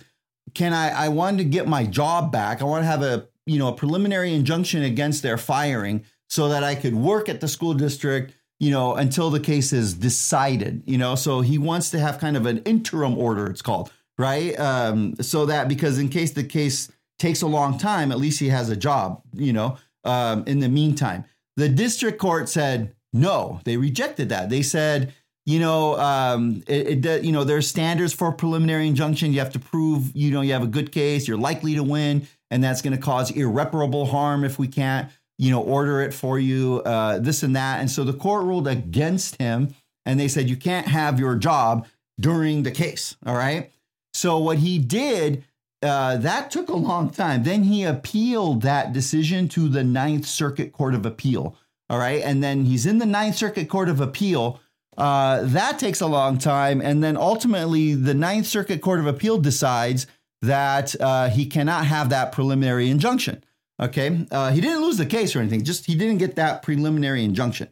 "Can 0.53 0.73
I? 0.73 0.89
I 1.05 1.09
wanted 1.09 1.39
to 1.39 1.43
get 1.43 1.67
my 1.67 1.85
job 1.85 2.31
back. 2.31 2.61
I 2.61 2.65
want 2.65 2.83
to 2.83 2.87
have 2.87 3.03
a 3.03 3.27
you 3.45 3.59
know 3.59 3.67
a 3.67 3.75
preliminary 3.75 4.33
injunction 4.33 4.83
against 4.83 5.23
their 5.23 5.37
firing, 5.37 6.05
so 6.29 6.49
that 6.49 6.63
I 6.63 6.75
could 6.75 6.95
work 6.95 7.29
at 7.29 7.41
the 7.41 7.47
school 7.47 7.73
district." 7.73 8.33
You 8.61 8.71
know, 8.71 8.95
until 8.95 9.29
the 9.29 9.39
case 9.39 9.71
is 9.71 9.93
decided, 9.93 10.83
you 10.85 10.97
know, 10.97 11.15
so 11.15 11.39
he 11.39 11.57
wants 11.57 11.91
to 11.91 11.99
have 11.99 12.19
kind 12.19 12.35
of 12.35 12.45
an 12.45 12.57
interim 12.63 13.17
order, 13.17 13.49
it's 13.49 13.61
called, 13.61 13.89
right? 14.17 14.51
Um, 14.59 15.15
so 15.21 15.45
that 15.45 15.69
because 15.69 15.97
in 15.97 16.09
case 16.09 16.31
the 16.31 16.43
case 16.43 16.91
takes 17.19 17.41
a 17.41 17.47
long 17.47 17.77
time, 17.77 18.11
at 18.11 18.17
least 18.17 18.37
he 18.37 18.49
has 18.49 18.69
a 18.69 18.75
job, 18.75 19.21
you 19.33 19.53
know, 19.53 19.77
um, 20.03 20.43
in 20.45 20.59
the 20.59 20.67
meantime. 20.67 21.23
The 21.55 21.69
district 21.69 22.19
court 22.19 22.49
said, 22.49 22.95
no, 23.13 23.61
they 23.63 23.77
rejected 23.77 24.29
that. 24.29 24.49
They 24.49 24.61
said, 24.61 25.13
you 25.45 25.59
know, 25.59 25.99
um, 25.99 26.63
it, 26.67 27.05
it, 27.05 27.23
you 27.23 27.31
know, 27.31 27.43
there's 27.43 27.67
standards 27.67 28.13
for 28.13 28.31
preliminary 28.31 28.87
injunction. 28.87 29.33
You 29.33 29.39
have 29.39 29.53
to 29.53 29.59
prove, 29.59 30.11
you 30.15 30.31
know, 30.31 30.41
you 30.41 30.53
have 30.53 30.63
a 30.63 30.67
good 30.67 30.91
case, 30.91 31.27
you're 31.27 31.37
likely 31.37 31.75
to 31.75 31.83
win, 31.83 32.27
and 32.51 32.63
that's 32.63 32.81
going 32.81 32.95
to 32.95 33.01
cause 33.01 33.31
irreparable 33.31 34.05
harm 34.05 34.43
if 34.43 34.59
we 34.59 34.67
can't, 34.67 35.09
you 35.37 35.49
know, 35.49 35.61
order 35.61 36.01
it 36.01 36.13
for 36.13 36.37
you, 36.37 36.81
uh, 36.85 37.17
this 37.19 37.41
and 37.41 37.55
that. 37.55 37.79
And 37.79 37.89
so 37.89 38.03
the 38.03 38.13
court 38.13 38.43
ruled 38.43 38.67
against 38.67 39.37
him, 39.37 39.73
and 40.05 40.19
they 40.19 40.27
said 40.27 40.49
you 40.49 40.57
can't 40.57 40.87
have 40.87 41.19
your 41.19 41.35
job 41.35 41.87
during 42.19 42.63
the 42.63 42.71
case. 42.71 43.15
All 43.25 43.35
right. 43.35 43.71
So 44.13 44.37
what 44.37 44.59
he 44.59 44.77
did, 44.77 45.45
uh, 45.81 46.17
that 46.17 46.51
took 46.51 46.69
a 46.69 46.75
long 46.75 47.09
time. 47.09 47.43
Then 47.43 47.63
he 47.63 47.83
appealed 47.83 48.61
that 48.63 48.91
decision 48.91 49.47
to 49.49 49.69
the 49.69 49.83
Ninth 49.83 50.27
Circuit 50.27 50.73
Court 50.73 50.93
of 50.93 51.05
Appeal. 51.05 51.55
All 51.89 51.97
right. 51.97 52.21
And 52.23 52.43
then 52.43 52.65
he's 52.65 52.85
in 52.85 52.99
the 52.99 53.05
Ninth 53.05 53.35
Circuit 53.35 53.67
Court 53.69 53.89
of 53.89 53.99
Appeal 53.99 54.59
uh, 54.99 55.43
that 55.43 55.79
takes 55.79 56.01
a 56.01 56.07
long 56.07 56.37
time. 56.37 56.81
And 56.81 57.01
then 57.01 57.15
ultimately, 57.15 57.95
the 57.95 58.13
Ninth 58.13 58.45
Circuit 58.45 58.81
Court 58.81 58.99
of 58.99 59.07
Appeal 59.07 59.37
decides 59.37 60.05
that 60.41 60.99
uh, 60.99 61.29
he 61.29 61.45
cannot 61.45 61.85
have 61.85 62.09
that 62.09 62.33
preliminary 62.33 62.89
injunction. 62.89 63.43
Okay. 63.79 64.25
Uh, 64.29 64.51
he 64.51 64.59
didn't 64.59 64.81
lose 64.81 64.97
the 64.97 65.05
case 65.05 65.35
or 65.35 65.39
anything, 65.39 65.63
just 65.63 65.85
he 65.85 65.95
didn't 65.95 66.17
get 66.17 66.35
that 66.35 66.61
preliminary 66.61 67.23
injunction. 67.23 67.69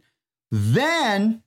Then 0.51 1.43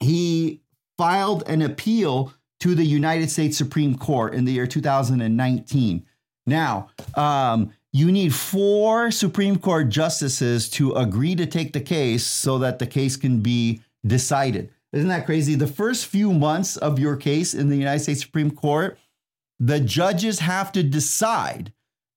he 0.00 0.62
filed 0.96 1.42
an 1.48 1.60
appeal 1.60 2.32
to 2.60 2.76
the 2.76 2.84
United 2.84 3.30
States 3.30 3.58
Supreme 3.58 3.98
Court 3.98 4.32
in 4.32 4.44
the 4.44 4.52
year 4.52 4.66
2019. 4.66 6.06
Now, 6.46 6.90
um, 7.16 7.72
you 7.94 8.10
need 8.10 8.34
four 8.34 9.12
Supreme 9.12 9.56
Court 9.56 9.88
justices 9.88 10.68
to 10.70 10.94
agree 10.94 11.36
to 11.36 11.46
take 11.46 11.72
the 11.72 11.80
case 11.80 12.26
so 12.26 12.58
that 12.58 12.80
the 12.80 12.88
case 12.88 13.16
can 13.16 13.38
be 13.38 13.82
decided. 14.04 14.68
Isn't 14.92 15.08
that 15.08 15.26
crazy? 15.26 15.54
The 15.54 15.68
first 15.68 16.06
few 16.06 16.32
months 16.32 16.76
of 16.76 16.98
your 16.98 17.14
case 17.14 17.54
in 17.54 17.68
the 17.68 17.76
United 17.76 18.00
States 18.00 18.22
Supreme 18.22 18.50
Court, 18.50 18.98
the 19.60 19.78
judges 19.78 20.40
have 20.40 20.72
to 20.72 20.82
decide 20.82 21.72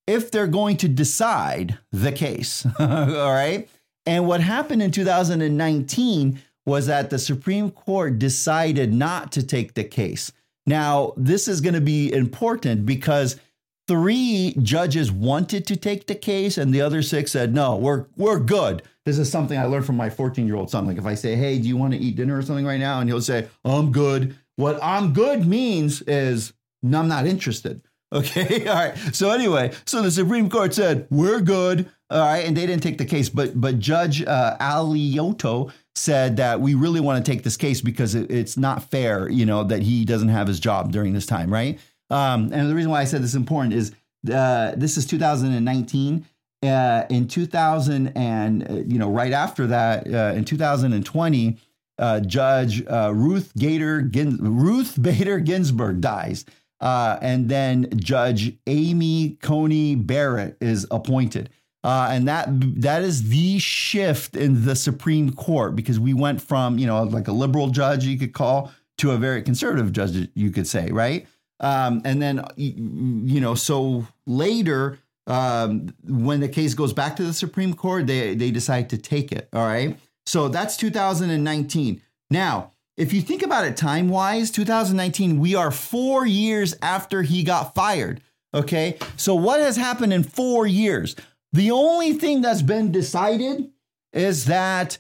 if 0.07 0.31
they're 0.31 0.47
going 0.47 0.77
to 0.77 0.87
decide 0.87 1.77
the 1.91 2.11
case. 2.11 2.65
All 2.79 2.87
right. 3.31 3.69
And 4.07 4.27
what 4.27 4.41
happened 4.41 4.81
in 4.81 4.89
2019 4.89 6.41
was 6.65 6.87
that 6.87 7.11
the 7.11 7.19
Supreme 7.19 7.69
Court 7.69 8.17
decided 8.17 8.95
not 8.95 9.31
to 9.33 9.43
take 9.43 9.75
the 9.75 9.83
case. 9.83 10.31
Now, 10.65 11.13
this 11.17 11.47
is 11.47 11.61
going 11.61 11.75
to 11.75 11.81
be 11.81 12.11
important 12.11 12.85
because 12.87 13.39
three 13.87 14.55
judges 14.61 15.11
wanted 15.11 15.65
to 15.67 15.75
take 15.75 16.07
the 16.07 16.15
case 16.15 16.57
and 16.57 16.73
the 16.73 16.81
other 16.81 17.01
six 17.01 17.31
said, 17.31 17.53
no, 17.53 17.75
we're, 17.75 18.05
we're 18.15 18.39
good 18.39 18.81
this 19.07 19.17
is 19.17 19.31
something 19.31 19.57
I 19.57 19.63
learned 19.63 19.85
from 19.85 19.95
my 19.95 20.09
14 20.09 20.45
year 20.45 20.57
old 20.57 20.69
son. 20.69 20.85
Like 20.85 20.97
if 20.97 21.05
I 21.05 21.15
say, 21.15 21.37
Hey, 21.37 21.57
do 21.59 21.67
you 21.67 21.77
want 21.77 21.93
to 21.93 21.99
eat 21.99 22.17
dinner 22.17 22.37
or 22.37 22.41
something 22.41 22.65
right 22.65 22.79
now? 22.79 22.99
And 22.99 23.09
he'll 23.09 23.21
say, 23.21 23.47
I'm 23.63 23.93
good. 23.93 24.35
What 24.57 24.77
I'm 24.83 25.13
good 25.13 25.47
means 25.47 26.01
is 26.01 26.51
no, 26.83 26.99
I'm 26.99 27.07
not 27.07 27.25
interested. 27.25 27.81
Okay. 28.13 28.65
All 28.69 28.73
right. 28.73 28.97
So 29.11 29.31
anyway, 29.31 29.73
so 29.83 30.01
the 30.01 30.11
Supreme 30.11 30.49
Court 30.49 30.73
said, 30.73 31.07
we're 31.09 31.41
good. 31.41 31.89
All 32.09 32.21
right. 32.21 32.45
And 32.45 32.55
they 32.55 32.65
didn't 32.65 32.81
take 32.81 32.97
the 32.97 33.03
case. 33.03 33.27
But 33.27 33.59
but 33.59 33.79
Judge 33.79 34.23
uh, 34.23 34.55
Alioto 34.61 35.73
said 35.93 36.37
that 36.37 36.61
we 36.61 36.73
really 36.73 37.01
want 37.01 37.25
to 37.25 37.29
take 37.29 37.43
this 37.43 37.57
case 37.57 37.81
because 37.81 38.15
it, 38.15 38.31
it's 38.31 38.55
not 38.55 38.89
fair, 38.89 39.29
you 39.29 39.45
know, 39.45 39.65
that 39.65 39.83
he 39.83 40.05
doesn't 40.05 40.29
have 40.29 40.47
his 40.47 40.61
job 40.61 40.93
during 40.93 41.11
this 41.11 41.25
time. 41.25 41.51
Right. 41.51 41.79
Um, 42.09 42.51
and 42.53 42.69
the 42.69 42.75
reason 42.75 42.91
why 42.91 43.01
I 43.01 43.05
said 43.05 43.21
this 43.21 43.31
is 43.31 43.35
important 43.35 43.73
is 43.73 43.91
uh, 44.31 44.73
this 44.75 44.97
is 44.97 45.05
2019 45.05 46.25
uh, 46.63 47.03
in 47.09 47.27
2000 47.27 48.07
and 48.15 48.69
uh, 48.69 48.73
you 48.85 48.97
know 48.97 49.09
right 49.09 49.31
after 49.31 49.67
that 49.67 50.11
uh, 50.11 50.33
in 50.35 50.43
2020 50.43 51.57
uh, 51.99 52.19
judge 52.21 52.85
uh, 52.87 53.11
ruth 53.13 53.51
gator 53.57 54.01
Gin- 54.01 54.37
ruth 54.37 55.01
bader 55.01 55.39
ginsburg 55.39 56.01
dies. 56.01 56.45
Uh, 56.79 57.17
and 57.23 57.49
then 57.49 57.89
judge 57.95 58.55
amy 58.67 59.37
coney 59.41 59.95
barrett 59.95 60.57
is 60.61 60.85
appointed. 60.91 61.49
And 61.83 62.27
that 62.27 62.47
that 62.81 63.01
is 63.03 63.29
the 63.29 63.59
shift 63.59 64.35
in 64.35 64.65
the 64.65 64.75
supreme 64.75 65.31
court 65.31 65.75
because 65.75 65.99
we 65.99 66.13
went 66.13 66.41
from 66.41 66.77
you 66.77 66.85
know 66.85 67.03
like 67.03 67.27
a 67.29 67.31
liberal 67.31 67.69
judge 67.69 68.03
you 68.03 68.19
could 68.19 68.33
call 68.33 68.71
to 68.97 69.11
a 69.11 69.17
very 69.17 69.41
conservative 69.41 69.93
judge 69.93 70.27
you 70.35 70.51
could 70.51 70.67
say 70.67 70.91
right 70.91 71.27
um, 71.59 72.01
and 72.05 72.21
then 72.21 72.45
you 72.55 73.39
know 73.39 73.55
so 73.55 74.07
later 74.25 74.99
um, 75.27 75.93
when 76.07 76.39
the 76.39 76.47
case 76.47 76.73
goes 76.73 76.93
back 76.93 77.17
to 77.17 77.23
the 77.23 77.33
Supreme 77.33 77.73
Court, 77.73 78.07
they, 78.07 78.33
they 78.33 78.49
decide 78.49 78.89
to 78.91 78.97
take 78.97 79.31
it. 79.31 79.49
All 79.53 79.65
right. 79.65 79.99
So 80.25 80.47
that's 80.47 80.77
2019. 80.77 82.01
Now, 82.29 82.71
if 82.95 83.13
you 83.13 83.21
think 83.21 83.43
about 83.43 83.65
it 83.65 83.77
time 83.77 84.09
wise, 84.09 84.49
2019, 84.51 85.39
we 85.39 85.53
are 85.53 85.69
four 85.69 86.25
years 86.25 86.75
after 86.81 87.21
he 87.21 87.43
got 87.43 87.75
fired. 87.75 88.21
Okay. 88.53 88.97
So 89.17 89.35
what 89.35 89.59
has 89.59 89.75
happened 89.75 90.13
in 90.13 90.23
four 90.23 90.65
years? 90.65 91.15
The 91.53 91.71
only 91.71 92.13
thing 92.13 92.41
that's 92.41 92.61
been 92.61 92.91
decided 92.91 93.69
is 94.13 94.45
that 94.45 94.97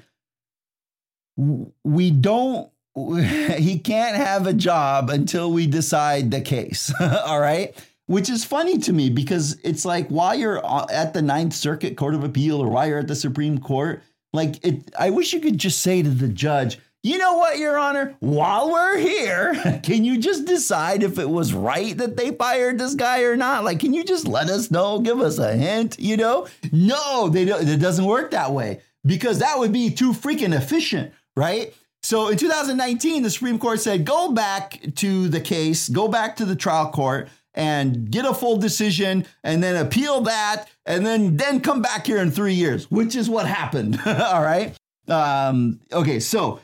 we 1.37 2.11
don't, 2.11 2.69
he 3.57 3.79
can't 3.79 4.15
have 4.15 4.47
a 4.47 4.53
job 4.53 5.09
until 5.09 5.51
we 5.51 5.67
decide 5.67 6.31
the 6.31 6.41
case. 6.41 6.93
All 6.99 7.39
right 7.39 7.75
which 8.07 8.29
is 8.29 8.43
funny 8.43 8.77
to 8.79 8.93
me 8.93 9.09
because 9.09 9.59
it's 9.63 9.85
like 9.85 10.07
while 10.07 10.33
you're 10.33 10.65
at 10.91 11.13
the 11.13 11.21
Ninth 11.21 11.53
Circuit 11.53 11.95
Court 11.95 12.15
of 12.15 12.23
Appeal 12.23 12.61
or 12.61 12.69
while 12.69 12.87
you're 12.87 12.99
at 12.99 13.07
the 13.07 13.15
Supreme 13.15 13.59
Court, 13.59 14.01
like 14.33 14.65
it, 14.65 14.89
I 14.97 15.11
wish 15.11 15.33
you 15.33 15.39
could 15.39 15.57
just 15.57 15.81
say 15.81 16.01
to 16.01 16.09
the 16.09 16.29
judge, 16.29 16.79
you 17.03 17.17
know 17.17 17.37
what, 17.37 17.59
Your 17.59 17.77
Honor, 17.77 18.15
while 18.19 18.71
we're 18.71 18.97
here, 18.97 19.79
can 19.83 20.03
you 20.03 20.19
just 20.19 20.45
decide 20.45 21.03
if 21.03 21.19
it 21.19 21.29
was 21.29 21.53
right 21.53 21.95
that 21.97 22.17
they 22.17 22.31
fired 22.31 22.79
this 22.79 22.95
guy 22.95 23.23
or 23.23 23.37
not? 23.37 23.63
Like, 23.63 23.79
can 23.79 23.93
you 23.93 24.03
just 24.03 24.27
let 24.27 24.49
us 24.49 24.71
know, 24.71 24.99
give 24.99 25.21
us 25.21 25.37
a 25.37 25.53
hint, 25.53 25.99
you 25.99 26.17
know? 26.17 26.47
No, 26.71 27.29
they 27.29 27.45
don't, 27.45 27.67
it 27.67 27.79
doesn't 27.79 28.05
work 28.05 28.31
that 28.31 28.51
way 28.51 28.81
because 29.05 29.39
that 29.39 29.59
would 29.59 29.71
be 29.71 29.89
too 29.89 30.11
freaking 30.11 30.55
efficient, 30.55 31.13
right? 31.35 31.73
So 32.03 32.29
in 32.29 32.37
2019, 32.37 33.23
the 33.23 33.29
Supreme 33.29 33.59
Court 33.59 33.81
said, 33.81 34.05
go 34.05 34.31
back 34.31 34.79
to 34.95 35.27
the 35.27 35.41
case, 35.41 35.89
go 35.89 36.07
back 36.07 36.37
to 36.37 36.45
the 36.45 36.55
trial 36.55 36.89
court 36.91 37.29
and 37.53 38.09
get 38.11 38.23
a 38.23 38.33
full 38.33 38.57
decision 38.57 39.25
and 39.43 39.63
then 39.63 39.75
appeal 39.83 40.21
that 40.21 40.67
and 40.85 41.05
then 41.05 41.37
then 41.37 41.59
come 41.59 41.81
back 41.81 42.05
here 42.05 42.17
in 42.17 42.31
three 42.31 42.53
years, 42.53 42.89
which 42.89 43.15
is 43.15 43.29
what 43.29 43.47
happened. 43.47 43.99
All 44.05 44.41
right. 44.41 44.77
Um, 45.07 45.79
okay, 45.91 46.19
so 46.19 46.59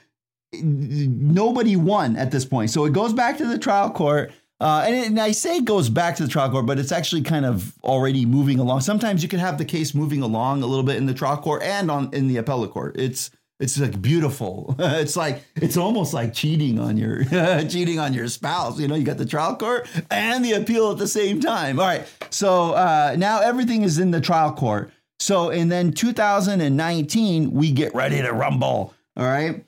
nobody 0.53 1.75
won 1.75 2.15
at 2.15 2.31
this 2.31 2.45
point. 2.45 2.69
So 2.69 2.85
it 2.85 2.93
goes 2.93 3.11
back 3.11 3.37
to 3.39 3.45
the 3.45 3.57
trial 3.57 3.89
court. 3.89 4.31
Uh, 4.59 4.83
and, 4.85 4.95
it, 4.95 5.07
and, 5.07 5.19
I 5.19 5.31
say 5.31 5.57
it 5.57 5.65
goes 5.65 5.89
back 5.89 6.15
to 6.17 6.23
the 6.23 6.29
trial 6.29 6.49
court, 6.49 6.65
but 6.65 6.79
it's 6.79 6.91
actually 6.91 7.23
kind 7.23 7.45
of 7.45 7.73
already 7.83 8.25
moving 8.25 8.59
along. 8.59 8.81
Sometimes 8.81 9.21
you 9.21 9.27
could 9.27 9.39
have 9.39 9.57
the 9.57 9.65
case 9.65 9.93
moving 9.93 10.21
along 10.21 10.63
a 10.63 10.67
little 10.67 10.85
bit 10.85 10.95
in 10.95 11.05
the 11.05 11.13
trial 11.13 11.35
court 11.37 11.63
and 11.63 11.91
on 11.91 12.09
in 12.13 12.27
the 12.27 12.37
appellate 12.37 12.71
court. 12.71 12.95
It's 12.97 13.29
it's 13.59 13.79
like 13.79 14.01
beautiful. 14.01 14.75
it's 14.79 15.15
like 15.15 15.43
it's 15.55 15.77
almost 15.77 16.13
like 16.13 16.33
cheating 16.33 16.79
on 16.79 16.97
your 16.97 17.23
cheating 17.69 17.99
on 17.99 18.13
your 18.13 18.27
spouse. 18.27 18.79
You 18.79 18.87
know, 18.87 18.95
you 18.95 19.03
got 19.03 19.17
the 19.17 19.25
trial 19.25 19.55
court 19.55 19.87
and 20.09 20.43
the 20.43 20.53
appeal 20.53 20.91
at 20.91 20.97
the 20.97 21.07
same 21.07 21.39
time. 21.39 21.79
All 21.79 21.85
right. 21.85 22.05
So 22.29 22.73
uh, 22.73 23.15
now 23.17 23.41
everything 23.41 23.83
is 23.83 23.99
in 23.99 24.11
the 24.11 24.21
trial 24.21 24.53
court. 24.53 24.91
So 25.19 25.49
and 25.49 25.71
then 25.71 25.93
2019 25.93 27.51
we 27.51 27.71
get 27.71 27.93
ready 27.95 28.21
to 28.21 28.33
rumble. 28.33 28.93
All 29.15 29.25
right. 29.25 29.63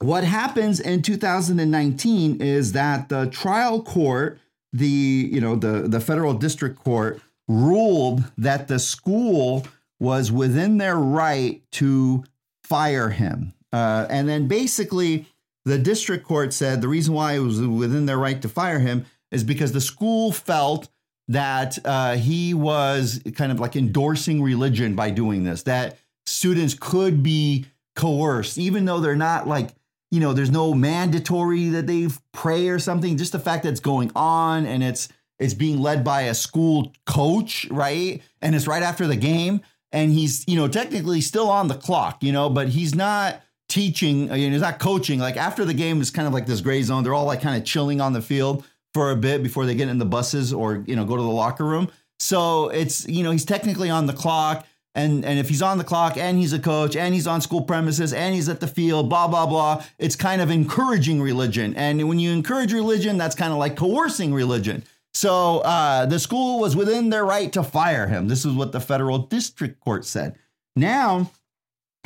What 0.00 0.22
happens 0.22 0.78
in 0.78 1.02
2019 1.02 2.40
is 2.40 2.72
that 2.72 3.08
the 3.08 3.26
trial 3.26 3.82
court, 3.82 4.38
the 4.72 4.86
you 4.86 5.40
know 5.40 5.56
the 5.56 5.88
the 5.88 5.98
federal 5.98 6.34
district 6.34 6.84
court 6.84 7.20
ruled 7.48 8.22
that 8.36 8.68
the 8.68 8.78
school 8.78 9.66
was 9.98 10.30
within 10.30 10.78
their 10.78 10.96
right 10.96 11.62
to 11.72 12.22
fire 12.68 13.10
him. 13.10 13.52
Uh, 13.72 14.06
and 14.08 14.28
then 14.28 14.48
basically, 14.48 15.26
the 15.64 15.78
district 15.78 16.26
court 16.26 16.52
said 16.52 16.80
the 16.80 16.88
reason 16.88 17.14
why 17.14 17.34
it 17.34 17.40
was 17.40 17.60
within 17.60 18.06
their 18.06 18.18
right 18.18 18.40
to 18.42 18.48
fire 18.48 18.78
him 18.78 19.06
is 19.30 19.44
because 19.44 19.72
the 19.72 19.80
school 19.80 20.32
felt 20.32 20.88
that 21.28 21.78
uh, 21.84 22.16
he 22.16 22.54
was 22.54 23.20
kind 23.34 23.52
of 23.52 23.60
like 23.60 23.76
endorsing 23.76 24.42
religion 24.42 24.94
by 24.94 25.10
doing 25.10 25.44
this, 25.44 25.64
that 25.64 25.98
students 26.24 26.74
could 26.74 27.22
be 27.22 27.66
coerced, 27.94 28.56
even 28.56 28.86
though 28.86 29.00
they're 29.00 29.16
not 29.16 29.46
like, 29.46 29.70
you 30.10 30.20
know, 30.20 30.32
there's 30.32 30.50
no 30.50 30.72
mandatory 30.72 31.68
that 31.68 31.86
they 31.86 32.08
pray 32.32 32.68
or 32.68 32.78
something. 32.78 33.18
Just 33.18 33.32
the 33.32 33.38
fact 33.38 33.64
that 33.64 33.70
it's 33.70 33.80
going 33.80 34.10
on 34.16 34.64
and 34.64 34.82
it's 34.82 35.08
it's 35.38 35.54
being 35.54 35.78
led 35.78 36.02
by 36.02 36.22
a 36.22 36.34
school 36.34 36.92
coach, 37.06 37.66
right? 37.70 38.22
And 38.42 38.54
it's 38.54 38.66
right 38.66 38.82
after 38.82 39.06
the 39.06 39.16
game 39.16 39.60
and 39.92 40.12
he's 40.12 40.44
you 40.46 40.56
know 40.56 40.68
technically 40.68 41.20
still 41.20 41.50
on 41.50 41.68
the 41.68 41.74
clock, 41.74 42.22
you 42.22 42.32
know, 42.32 42.48
but 42.48 42.68
he's 42.68 42.94
not 42.94 43.42
teaching. 43.68 44.22
You 44.22 44.48
know, 44.48 44.52
he's 44.52 44.60
not 44.60 44.78
coaching. 44.78 45.18
Like 45.18 45.36
after 45.36 45.64
the 45.64 45.74
game 45.74 46.00
is 46.00 46.10
kind 46.10 46.26
of 46.26 46.34
like 46.34 46.46
this 46.46 46.60
gray 46.60 46.82
zone. 46.82 47.04
They're 47.04 47.14
all 47.14 47.26
like 47.26 47.40
kind 47.40 47.56
of 47.56 47.64
chilling 47.64 48.00
on 48.00 48.12
the 48.12 48.22
field 48.22 48.64
for 48.94 49.10
a 49.10 49.16
bit 49.16 49.42
before 49.42 49.66
they 49.66 49.74
get 49.74 49.88
in 49.88 49.98
the 49.98 50.04
buses 50.06 50.52
or 50.52 50.82
you 50.86 50.96
know 50.96 51.04
go 51.04 51.16
to 51.16 51.22
the 51.22 51.28
locker 51.28 51.64
room. 51.64 51.90
So 52.18 52.68
it's 52.68 53.06
you 53.08 53.22
know 53.22 53.30
he's 53.30 53.44
technically 53.44 53.90
on 53.90 54.06
the 54.06 54.12
clock. 54.12 54.66
and 54.94 55.24
and 55.24 55.38
if 55.38 55.48
he's 55.48 55.62
on 55.62 55.78
the 55.78 55.84
clock 55.84 56.16
and 56.16 56.38
he's 56.38 56.52
a 56.52 56.58
coach 56.58 56.96
and 56.96 57.14
he's 57.14 57.26
on 57.26 57.40
school 57.40 57.62
premises 57.62 58.12
and 58.12 58.34
he's 58.34 58.48
at 58.48 58.60
the 58.60 58.66
field, 58.66 59.08
blah 59.08 59.28
blah 59.28 59.46
blah, 59.46 59.84
it's 59.98 60.16
kind 60.16 60.40
of 60.40 60.50
encouraging 60.50 61.20
religion. 61.20 61.74
And 61.76 62.08
when 62.08 62.18
you 62.18 62.32
encourage 62.32 62.72
religion, 62.72 63.18
that's 63.18 63.36
kind 63.36 63.52
of 63.52 63.58
like 63.58 63.76
coercing 63.76 64.34
religion. 64.34 64.84
So 65.18 65.58
uh, 65.62 66.06
the 66.06 66.20
school 66.20 66.60
was 66.60 66.76
within 66.76 67.10
their 67.10 67.24
right 67.24 67.52
to 67.54 67.64
fire 67.64 68.06
him. 68.06 68.28
This 68.28 68.44
is 68.44 68.52
what 68.52 68.70
the 68.70 68.78
federal 68.78 69.18
district 69.18 69.80
court 69.80 70.04
said. 70.04 70.38
Now, 70.76 71.32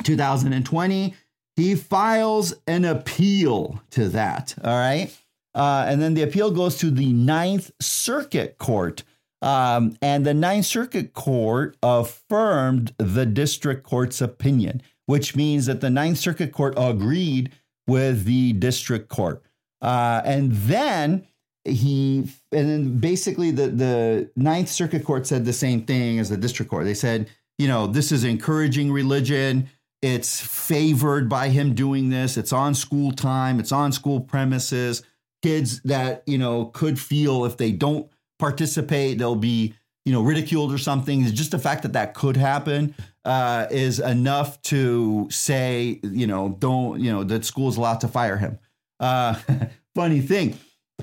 2020, 0.01 1.13
he 1.55 1.75
files 1.75 2.55
an 2.65 2.85
appeal 2.85 3.79
to 3.91 4.09
that. 4.09 4.55
All 4.63 4.73
right. 4.73 5.15
Uh, 5.53 5.85
and 5.87 6.01
then 6.01 6.15
the 6.15 6.23
appeal 6.23 6.49
goes 6.49 6.77
to 6.79 6.89
the 6.89 7.13
Ninth 7.13 7.69
Circuit 7.79 8.57
Court. 8.57 9.03
Um, 9.43 9.95
and 10.01 10.25
the 10.25 10.33
Ninth 10.33 10.65
Circuit 10.65 11.13
Court 11.13 11.77
affirmed 11.83 12.95
the 12.97 13.27
district 13.27 13.83
court's 13.83 14.21
opinion, 14.21 14.81
which 15.05 15.35
means 15.35 15.67
that 15.67 15.81
the 15.81 15.91
Ninth 15.91 16.17
Circuit 16.17 16.51
Court 16.51 16.73
agreed 16.75 17.51
with 17.85 18.25
the 18.25 18.53
district 18.53 19.07
court. 19.07 19.43
Uh, 19.83 20.23
and 20.25 20.51
then 20.51 21.27
he, 21.65 22.27
and 22.51 22.69
then 22.69 22.97
basically 22.99 23.51
the, 23.51 23.67
the 23.67 24.31
Ninth 24.35 24.69
Circuit 24.69 25.05
Court 25.05 25.25
said 25.25 25.45
the 25.45 25.53
same 25.53 25.85
thing 25.85 26.19
as 26.19 26.29
the 26.29 26.37
district 26.37 26.69
court. 26.69 26.85
They 26.85 26.93
said, 26.93 27.29
you 27.57 27.67
know, 27.67 27.87
this 27.87 28.11
is 28.11 28.23
encouraging 28.23 28.91
religion. 28.91 29.69
It's 30.01 30.41
favored 30.41 31.29
by 31.29 31.49
him 31.49 31.73
doing 31.73 32.09
this. 32.09 32.35
It's 32.35 32.51
on 32.51 32.75
school 32.75 33.11
time. 33.11 33.59
It's 33.59 33.71
on 33.71 33.91
school 33.93 34.19
premises. 34.19 35.03
Kids 35.41 35.81
that, 35.83 36.23
you 36.25 36.37
know, 36.37 36.65
could 36.65 36.99
feel 36.99 37.45
if 37.45 37.57
they 37.57 37.71
don't 37.71 38.09
participate, 38.39 39.17
they'll 39.17 39.35
be, 39.35 39.73
you 40.03 40.11
know, 40.11 40.21
ridiculed 40.21 40.73
or 40.73 40.77
something. 40.77 41.23
Just 41.27 41.51
the 41.51 41.59
fact 41.59 41.83
that 41.83 41.93
that 41.93 42.13
could 42.13 42.35
happen 42.35 42.93
uh, 43.23 43.67
is 43.71 43.99
enough 43.99 44.61
to 44.63 45.29
say, 45.31 46.01
you 46.03 46.27
know, 46.27 46.57
don't, 46.59 46.99
you 46.99 47.11
know, 47.11 47.23
that 47.23 47.45
school's 47.45 47.77
allowed 47.77 48.01
to 48.01 48.09
fire 48.09 48.37
him. 48.37 48.59
Uh, 48.99 49.35
funny 49.95 50.19
thing 50.19 50.57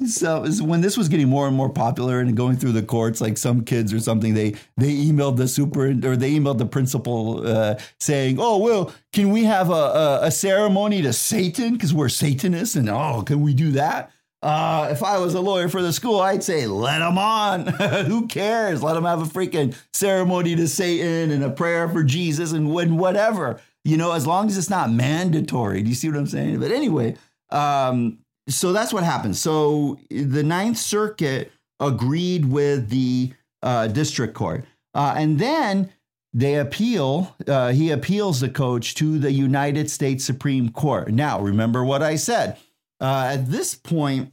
so 0.06 0.44
when 0.62 0.80
this 0.80 0.96
was 0.96 1.08
getting 1.08 1.28
more 1.28 1.46
and 1.46 1.56
more 1.56 1.68
popular 1.68 2.20
and 2.20 2.36
going 2.36 2.56
through 2.56 2.72
the 2.72 2.82
courts, 2.82 3.20
like 3.20 3.36
some 3.36 3.64
kids 3.64 3.92
or 3.92 4.00
something, 4.00 4.34
they 4.34 4.52
they 4.76 4.94
emailed 4.94 5.36
the 5.36 5.48
super 5.48 5.88
or 5.88 6.16
they 6.16 6.32
emailed 6.32 6.58
the 6.58 6.66
principal 6.66 7.46
uh, 7.46 7.78
saying, 7.98 8.36
"Oh 8.38 8.58
well, 8.58 8.92
can 9.12 9.30
we 9.30 9.44
have 9.44 9.70
a 9.70 9.72
a, 9.72 10.20
a 10.24 10.30
ceremony 10.30 11.02
to 11.02 11.12
Satan 11.12 11.74
because 11.74 11.92
we're 11.92 12.08
Satanists?" 12.08 12.76
And 12.76 12.88
oh, 12.88 13.22
can 13.26 13.40
we 13.40 13.52
do 13.52 13.72
that? 13.72 14.10
Uh, 14.42 14.88
if 14.90 15.02
I 15.02 15.18
was 15.18 15.34
a 15.34 15.40
lawyer 15.40 15.68
for 15.68 15.82
the 15.82 15.92
school, 15.92 16.20
I'd 16.20 16.42
say, 16.42 16.66
let 16.66 17.00
them 17.00 17.18
on. 17.18 17.66
Who 18.06 18.26
cares? 18.26 18.82
Let 18.82 18.94
them 18.94 19.04
have 19.04 19.20
a 19.20 19.26
freaking 19.26 19.76
ceremony 19.92 20.56
to 20.56 20.66
Satan 20.66 21.30
and 21.30 21.44
a 21.44 21.50
prayer 21.50 21.90
for 21.90 22.02
Jesus 22.02 22.52
and 22.52 22.72
when 22.72 22.96
whatever. 22.96 23.60
You 23.84 23.98
know, 23.98 24.12
as 24.12 24.26
long 24.26 24.46
as 24.46 24.56
it's 24.56 24.70
not 24.70 24.90
mandatory. 24.90 25.82
Do 25.82 25.90
you 25.90 25.94
see 25.94 26.08
what 26.08 26.18
I'm 26.18 26.26
saying? 26.26 26.58
But 26.58 26.70
anyway, 26.70 27.16
um, 27.50 28.18
so 28.50 28.72
that's 28.72 28.92
what 28.92 29.04
happened. 29.04 29.36
So 29.36 29.98
the 30.10 30.42
Ninth 30.42 30.78
Circuit 30.78 31.52
agreed 31.78 32.44
with 32.44 32.90
the 32.90 33.32
uh, 33.62 33.86
district 33.88 34.34
court, 34.34 34.64
uh, 34.94 35.14
and 35.16 35.38
then 35.38 35.92
they 36.32 36.56
appeal. 36.56 37.36
Uh, 37.46 37.72
he 37.72 37.90
appeals 37.90 38.40
the 38.40 38.48
coach 38.48 38.94
to 38.96 39.18
the 39.18 39.32
United 39.32 39.90
States 39.90 40.24
Supreme 40.24 40.70
Court. 40.70 41.10
Now, 41.10 41.40
remember 41.40 41.84
what 41.84 42.02
I 42.02 42.16
said. 42.16 42.56
Uh, 43.00 43.30
at 43.32 43.50
this 43.50 43.74
point, 43.74 44.32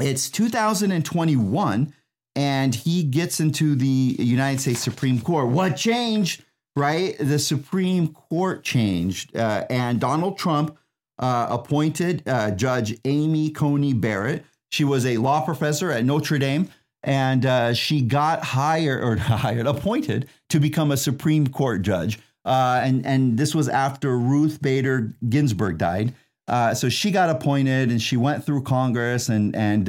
it's 0.00 0.30
2021, 0.30 1.92
and 2.36 2.74
he 2.74 3.02
gets 3.02 3.40
into 3.40 3.74
the 3.74 4.16
United 4.18 4.60
States 4.60 4.80
Supreme 4.80 5.20
Court. 5.20 5.48
What 5.48 5.76
changed? 5.76 6.44
Right, 6.76 7.16
the 7.18 7.40
Supreme 7.40 8.14
Court 8.14 8.62
changed, 8.62 9.36
uh, 9.36 9.64
and 9.68 9.98
Donald 9.98 10.38
Trump 10.38 10.78
uh, 11.18 11.46
appointed 11.50 12.22
uh, 12.26 12.50
Judge 12.52 12.98
Amy 13.04 13.50
Coney 13.50 13.92
Barrett. 13.92 14.44
She 14.70 14.84
was 14.84 15.06
a 15.06 15.16
law 15.16 15.44
professor 15.44 15.90
at 15.90 16.04
Notre 16.04 16.38
Dame, 16.38 16.68
and 17.02 17.44
uh, 17.46 17.74
she 17.74 18.02
got 18.02 18.44
hired 18.44 19.02
or 19.02 19.16
hired 19.18 19.66
appointed 19.66 20.28
to 20.50 20.60
become 20.60 20.90
a 20.90 20.96
Supreme 20.96 21.46
Court 21.46 21.82
judge. 21.82 22.18
Uh, 22.44 22.80
and 22.82 23.04
and 23.04 23.38
this 23.38 23.54
was 23.54 23.68
after 23.68 24.18
Ruth 24.18 24.62
Bader 24.62 25.14
Ginsburg 25.28 25.78
died. 25.78 26.14
Uh, 26.46 26.72
so 26.74 26.88
she 26.88 27.10
got 27.10 27.28
appointed, 27.28 27.90
and 27.90 28.00
she 28.00 28.16
went 28.16 28.44
through 28.44 28.62
Congress, 28.62 29.28
and 29.28 29.54
and 29.54 29.88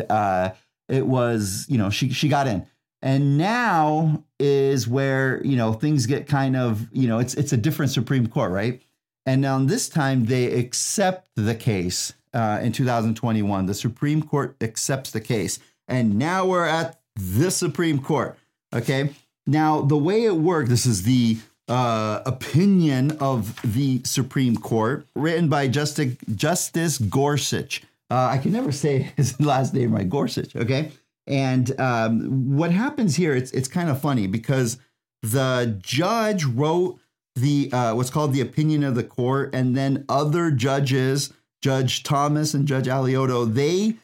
it 0.90 1.06
was 1.06 1.66
you 1.70 1.78
know 1.78 1.90
she 1.90 2.12
she 2.12 2.28
got 2.28 2.48
in. 2.48 2.66
And 3.02 3.38
now 3.38 4.26
is 4.40 4.88
where 4.88 5.42
you 5.46 5.56
know 5.56 5.74
things 5.74 6.06
get 6.06 6.28
kind 6.28 6.58
of 6.58 6.88
you 6.92 7.08
know 7.08 7.20
it's 7.20 7.34
it's 7.36 7.54
a 7.54 7.58
different 7.58 7.92
Supreme 7.92 8.28
Court, 8.28 8.52
right? 8.52 8.82
And 9.30 9.44
now 9.44 9.60
this 9.60 9.88
time 9.88 10.26
they 10.26 10.52
accept 10.54 11.28
the 11.36 11.54
case 11.54 12.14
uh, 12.34 12.62
in 12.64 12.72
2021. 12.72 13.68
The 13.68 13.76
Supreme 13.76 14.24
Court 14.24 14.56
accepts 14.60 15.12
the 15.12 15.22
case. 15.22 15.60
And 15.88 16.18
now 16.18 16.48
we're 16.48 16.66
at 16.66 17.00
the 17.16 17.52
Supreme 17.52 18.00
Court. 18.00 18.36
Okay. 18.74 19.12
Now, 19.46 19.82
the 19.82 19.98
way 19.98 20.26
it 20.26 20.36
worked, 20.36 20.70
this 20.70 20.88
is 20.88 21.04
the 21.04 21.38
uh, 21.68 22.24
opinion 22.26 23.18
of 23.20 23.62
the 23.62 24.02
Supreme 24.04 24.58
Court, 24.58 25.06
written 25.14 25.48
by 25.48 25.68
Justice, 25.68 26.16
Justice 26.34 26.98
Gorsuch. 26.98 27.84
Uh, 28.10 28.30
I 28.32 28.40
can 28.40 28.52
never 28.52 28.72
say 28.72 29.12
his 29.16 29.40
last 29.40 29.76
name 29.76 29.94
right, 29.94 30.10
Gorsuch. 30.10 30.56
Okay. 30.56 30.92
And 31.28 31.80
um, 31.80 32.58
what 32.58 32.72
happens 32.72 33.16
here, 33.16 33.36
it's, 33.36 33.52
it's 33.52 33.68
kind 33.68 33.92
of 33.92 34.02
funny 34.02 34.26
because 34.26 34.80
the 35.22 35.78
judge 35.84 36.46
wrote 36.46 37.00
the 37.42 37.72
uh, 37.72 37.94
what's 37.96 38.10
called 38.10 38.34
the 38.34 38.42
opinion 38.42 38.84
of 38.84 38.96
the 38.96 39.04
court, 39.04 39.54
and 39.54 39.76
then 39.76 40.06
other 40.10 40.52
judges, 40.52 41.34
Judge 41.62 42.04
Thomas 42.04 42.54
and 42.54 42.68
Judge 42.68 42.88
Alioto, 42.88 43.52
they 43.52 43.98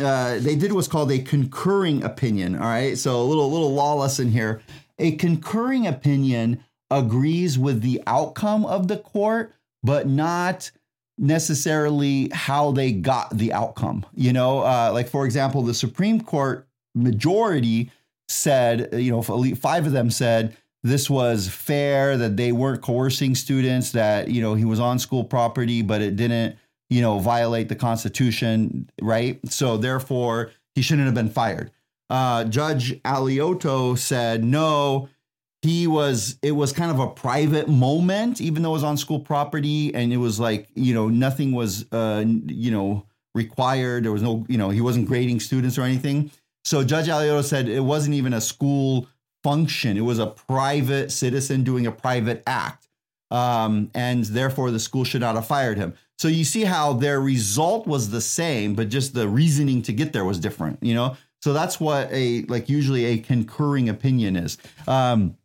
uh, 0.00 0.38
they 0.38 0.56
did 0.56 0.72
what's 0.72 0.88
called 0.88 1.10
a 1.12 1.18
concurring 1.18 2.04
opinion. 2.04 2.54
All 2.54 2.68
right, 2.68 2.96
so 2.96 3.20
a 3.20 3.24
little 3.24 3.50
little 3.50 3.72
lawless 3.72 4.18
in 4.18 4.30
here. 4.30 4.60
A 4.98 5.12
concurring 5.12 5.86
opinion 5.86 6.64
agrees 6.90 7.58
with 7.58 7.82
the 7.82 8.02
outcome 8.06 8.64
of 8.64 8.88
the 8.88 8.96
court, 8.96 9.52
but 9.82 10.08
not 10.08 10.70
necessarily 11.18 12.30
how 12.32 12.70
they 12.70 12.92
got 12.92 13.36
the 13.36 13.52
outcome. 13.52 14.04
You 14.14 14.32
know, 14.32 14.60
uh, 14.60 14.90
like 14.92 15.08
for 15.08 15.24
example, 15.24 15.62
the 15.62 15.74
Supreme 15.74 16.20
Court 16.20 16.66
majority 16.94 17.90
said, 18.28 18.88
you 18.92 19.10
know, 19.10 19.22
five 19.54 19.86
of 19.86 19.92
them 19.92 20.10
said 20.10 20.56
this 20.86 21.10
was 21.10 21.48
fair, 21.48 22.16
that 22.16 22.36
they 22.36 22.52
weren't 22.52 22.82
coercing 22.82 23.34
students, 23.34 23.92
that, 23.92 24.28
you 24.28 24.40
know, 24.40 24.54
he 24.54 24.64
was 24.64 24.80
on 24.80 24.98
school 24.98 25.24
property, 25.24 25.82
but 25.82 26.00
it 26.00 26.16
didn't, 26.16 26.56
you 26.88 27.02
know, 27.02 27.18
violate 27.18 27.68
the 27.68 27.74
Constitution, 27.74 28.88
right? 29.02 29.40
So 29.50 29.76
therefore, 29.76 30.50
he 30.74 30.82
shouldn't 30.82 31.06
have 31.06 31.14
been 31.14 31.30
fired. 31.30 31.70
Uh, 32.08 32.44
Judge 32.44 33.00
Alioto 33.02 33.98
said, 33.98 34.44
no, 34.44 35.08
he 35.62 35.88
was, 35.88 36.38
it 36.42 36.52
was 36.52 36.72
kind 36.72 36.90
of 36.92 37.00
a 37.00 37.08
private 37.08 37.68
moment, 37.68 38.40
even 38.40 38.62
though 38.62 38.70
it 38.70 38.74
was 38.74 38.84
on 38.84 38.96
school 38.96 39.18
property. 39.18 39.92
And 39.92 40.12
it 40.12 40.18
was 40.18 40.38
like, 40.38 40.68
you 40.74 40.94
know, 40.94 41.08
nothing 41.08 41.52
was, 41.52 41.84
uh, 41.90 42.24
you 42.46 42.70
know, 42.70 43.06
required. 43.34 44.04
There 44.04 44.12
was 44.12 44.22
no, 44.22 44.46
you 44.48 44.58
know, 44.58 44.70
he 44.70 44.80
wasn't 44.80 45.08
grading 45.08 45.40
students 45.40 45.76
or 45.78 45.82
anything. 45.82 46.30
So 46.64 46.84
Judge 46.84 47.08
Alioto 47.08 47.42
said 47.42 47.68
it 47.68 47.80
wasn't 47.80 48.14
even 48.14 48.32
a 48.32 48.40
school 48.40 49.08
function. 49.46 49.96
It 49.96 50.00
was 50.00 50.18
a 50.18 50.26
private 50.26 51.12
citizen 51.12 51.62
doing 51.62 51.86
a 51.86 51.92
private 51.92 52.42
act. 52.48 52.88
Um, 53.30 53.92
and 53.94 54.24
therefore, 54.24 54.72
the 54.72 54.80
school 54.80 55.04
should 55.04 55.20
not 55.20 55.36
have 55.36 55.46
fired 55.46 55.78
him. 55.78 55.94
So 56.18 56.26
you 56.26 56.44
see 56.44 56.64
how 56.64 56.94
their 56.94 57.20
result 57.20 57.86
was 57.86 58.10
the 58.10 58.20
same, 58.20 58.74
but 58.74 58.88
just 58.88 59.14
the 59.14 59.28
reasoning 59.28 59.82
to 59.82 59.92
get 59.92 60.12
there 60.12 60.24
was 60.24 60.40
different, 60.40 60.82
you 60.82 60.94
know? 60.94 61.16
So 61.42 61.52
that's 61.52 61.78
what 61.78 62.08
a, 62.10 62.42
like, 62.48 62.68
usually 62.68 63.04
a 63.04 63.18
concurring 63.18 63.88
opinion 63.88 64.34
is. 64.34 64.58
Um, 64.88 65.36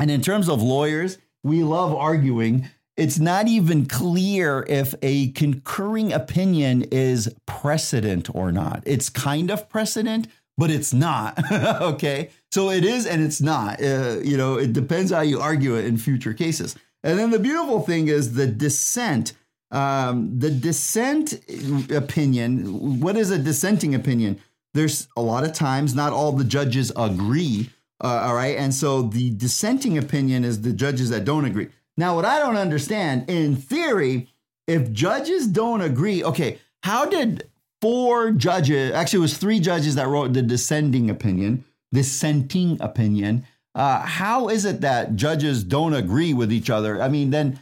and 0.00 0.10
in 0.10 0.20
terms 0.20 0.48
of 0.48 0.60
lawyers, 0.60 1.18
we 1.44 1.62
love 1.62 1.94
arguing. 1.94 2.68
It's 2.96 3.20
not 3.20 3.46
even 3.46 3.86
clear 3.86 4.66
if 4.68 4.96
a 5.00 5.30
concurring 5.32 6.12
opinion 6.12 6.86
is 6.90 7.32
precedent 7.46 8.34
or 8.34 8.50
not. 8.50 8.82
It's 8.84 9.08
kind 9.08 9.52
of 9.52 9.68
precedent, 9.68 10.26
but 10.58 10.70
it's 10.70 10.92
not. 10.92 11.38
okay. 11.80 12.30
So 12.50 12.70
it 12.70 12.84
is 12.84 13.06
and 13.06 13.22
it's 13.22 13.40
not. 13.40 13.80
Uh, 13.82 14.18
you 14.22 14.36
know, 14.36 14.58
it 14.58 14.72
depends 14.72 15.12
how 15.12 15.20
you 15.20 15.40
argue 15.40 15.76
it 15.76 15.86
in 15.86 15.96
future 15.96 16.34
cases. 16.34 16.76
And 17.04 17.18
then 17.18 17.30
the 17.30 17.38
beautiful 17.38 17.80
thing 17.80 18.08
is 18.08 18.34
the 18.34 18.46
dissent. 18.46 19.32
Um, 19.70 20.38
the 20.38 20.50
dissent 20.50 21.40
opinion. 21.90 23.00
What 23.00 23.16
is 23.16 23.30
a 23.30 23.38
dissenting 23.38 23.94
opinion? 23.94 24.40
There's 24.74 25.08
a 25.16 25.22
lot 25.22 25.44
of 25.44 25.52
times 25.52 25.94
not 25.94 26.12
all 26.12 26.32
the 26.32 26.44
judges 26.44 26.90
agree. 26.96 27.70
Uh, 28.02 28.24
all 28.26 28.34
right. 28.34 28.56
And 28.56 28.74
so 28.74 29.02
the 29.02 29.30
dissenting 29.30 29.96
opinion 29.96 30.44
is 30.44 30.62
the 30.62 30.72
judges 30.72 31.10
that 31.10 31.24
don't 31.24 31.44
agree. 31.44 31.68
Now, 31.96 32.14
what 32.14 32.24
I 32.24 32.38
don't 32.38 32.56
understand, 32.56 33.28
in 33.28 33.56
theory, 33.56 34.28
if 34.66 34.92
judges 34.92 35.46
don't 35.46 35.80
agree, 35.80 36.22
okay, 36.22 36.58
how 36.82 37.06
did 37.06 37.48
four 37.80 38.32
judges, 38.32 38.92
actually, 38.92 39.18
it 39.18 39.22
was 39.22 39.38
three 39.38 39.60
judges 39.60 39.94
that 39.94 40.08
wrote 40.08 40.32
the 40.32 40.42
dissenting 40.42 41.10
opinion, 41.10 41.64
dissenting 41.92 42.76
opinion. 42.80 43.44
uh, 43.78 44.00
how 44.00 44.48
is 44.48 44.64
it 44.64 44.80
that 44.80 45.14
judges 45.14 45.62
don't 45.62 45.94
agree 45.94 46.34
with 46.34 46.52
each 46.52 46.68
other? 46.68 47.00
I 47.00 47.08
mean, 47.08 47.30
then 47.30 47.60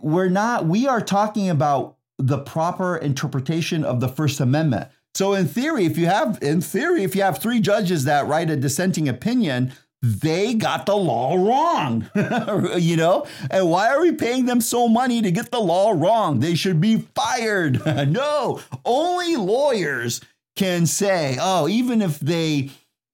we're 0.00 0.28
not, 0.28 0.66
we 0.66 0.86
are 0.86 1.00
talking 1.00 1.50
about 1.50 1.96
the 2.18 2.38
proper 2.38 2.96
interpretation 2.96 3.84
of 3.84 4.00
the 4.00 4.08
First 4.08 4.38
Amendment. 4.38 4.88
So 5.14 5.34
in 5.34 5.46
theory, 5.48 5.84
if 5.84 5.98
you 5.98 6.06
have 6.06 6.38
in 6.40 6.60
theory, 6.60 7.02
if 7.02 7.16
you 7.16 7.22
have 7.22 7.38
three 7.38 7.58
judges 7.58 8.04
that 8.04 8.26
write 8.26 8.48
a 8.48 8.56
dissenting 8.56 9.08
opinion, 9.08 9.72
they 10.02 10.54
got 10.54 10.86
the 10.86 10.96
law 10.96 11.34
wrong. 11.34 12.08
you 12.78 12.96
know? 12.96 13.26
And 13.50 13.70
why 13.70 13.88
are 13.88 14.00
we 14.00 14.12
paying 14.12 14.46
them 14.46 14.60
so 14.60 14.88
money 14.88 15.22
to 15.22 15.30
get 15.30 15.50
the 15.50 15.60
law 15.60 15.92
wrong? 15.92 16.40
They 16.40 16.54
should 16.54 16.80
be 16.80 16.98
fired. 17.14 17.84
no, 18.08 18.60
only 18.84 19.36
lawyers 19.36 20.20
can 20.54 20.86
say, 20.86 21.36
oh, 21.40 21.68
even 21.68 22.02
if 22.02 22.18
they, 22.20 22.70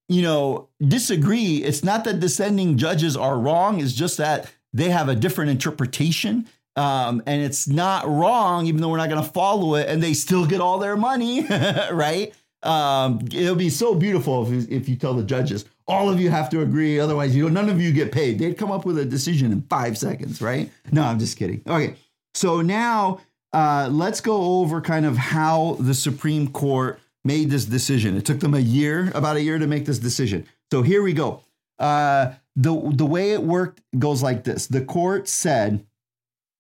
you 0.09 0.23
know, 0.23 0.69
disagree, 0.87 1.57
it's 1.57 1.83
not 1.83 2.05
that 2.05 2.21
dissenting 2.21 2.77
judges 2.79 3.17
are 3.17 3.39
wrong, 3.39 3.81
it's 3.81 3.93
just 3.93 4.19
that 4.19 4.51
they 4.73 4.91
have 4.91 5.09
a 5.09 5.15
different 5.15 5.51
interpretation 5.51 6.47
um, 6.77 7.23
and 7.27 7.43
it's 7.43 7.69
not 7.69 8.09
wrong, 8.09 8.67
even 8.67 8.81
though 8.81 8.89
we're 8.89 8.97
not 8.97 9.11
going 9.11 9.23
to 9.23 9.31
follow 9.31 9.75
it, 9.75 9.89
and 9.89 10.03
they 10.03 10.15
still 10.15 10.47
get 10.47 10.61
all 10.61 10.79
their 10.79 10.97
money, 10.97 11.47
right? 11.93 12.33
Um, 12.63 13.21
it'll 13.33 13.57
be 13.57 13.71
so 13.71 13.95
beautiful 13.95 14.51
if, 14.51 14.71
if 14.71 14.89
you 14.89 14.97
tell 14.97 15.15
the 15.15 15.25
judges, 15.25 15.65
all 15.87 16.09
of 16.09 16.21
you 16.21 16.31
have 16.31 16.49
to 16.51 16.61
agree, 16.61 16.99
otherwise, 16.99 17.35
you 17.35 17.49
none 17.51 17.69
of 17.69 17.81
you 17.81 17.93
get 17.93 18.13
paid. 18.13 18.39
They'd 18.39 18.59
come 18.59 18.71
up 18.71 18.85
with 18.85 18.99
a 18.99 19.05
decision 19.05 19.53
in 19.53 19.63
five 19.63 19.99
seconds, 19.99 20.41
right? 20.41 20.71
No, 20.91 21.03
I'm 21.03 21.19
just 21.19 21.37
kidding. 21.37 21.63
Okay, 21.67 21.97
so 22.35 22.61
now 22.61 23.21
uh, 23.53 23.89
let's 23.91 24.21
go 24.21 24.61
over 24.61 24.81
kind 24.81 25.07
of 25.07 25.17
how 25.17 25.77
the 25.81 25.95
Supreme 25.95 26.49
Court 26.49 27.01
made 27.25 27.51
this 27.51 27.65
decision. 27.65 28.17
It 28.17 28.25
took 28.25 28.41
them 28.41 28.55
a 28.55 28.61
year, 28.61 29.13
about 29.15 29.37
a 29.37 29.43
year, 29.43 29.59
to 29.59 29.67
make 29.67 29.87
this 29.87 29.99
decision. 29.99 30.47
So 30.71 30.83
here 30.83 31.03
we 31.03 31.13
go. 31.13 31.43
Uh, 31.79 32.33
the 32.57 32.93
the 32.95 33.07
way 33.07 33.33
it 33.33 33.43
worked 33.43 33.81
goes 33.99 34.23
like 34.23 34.45
this: 34.45 34.67
the 34.67 34.85
court 34.85 35.29
said 35.29 35.87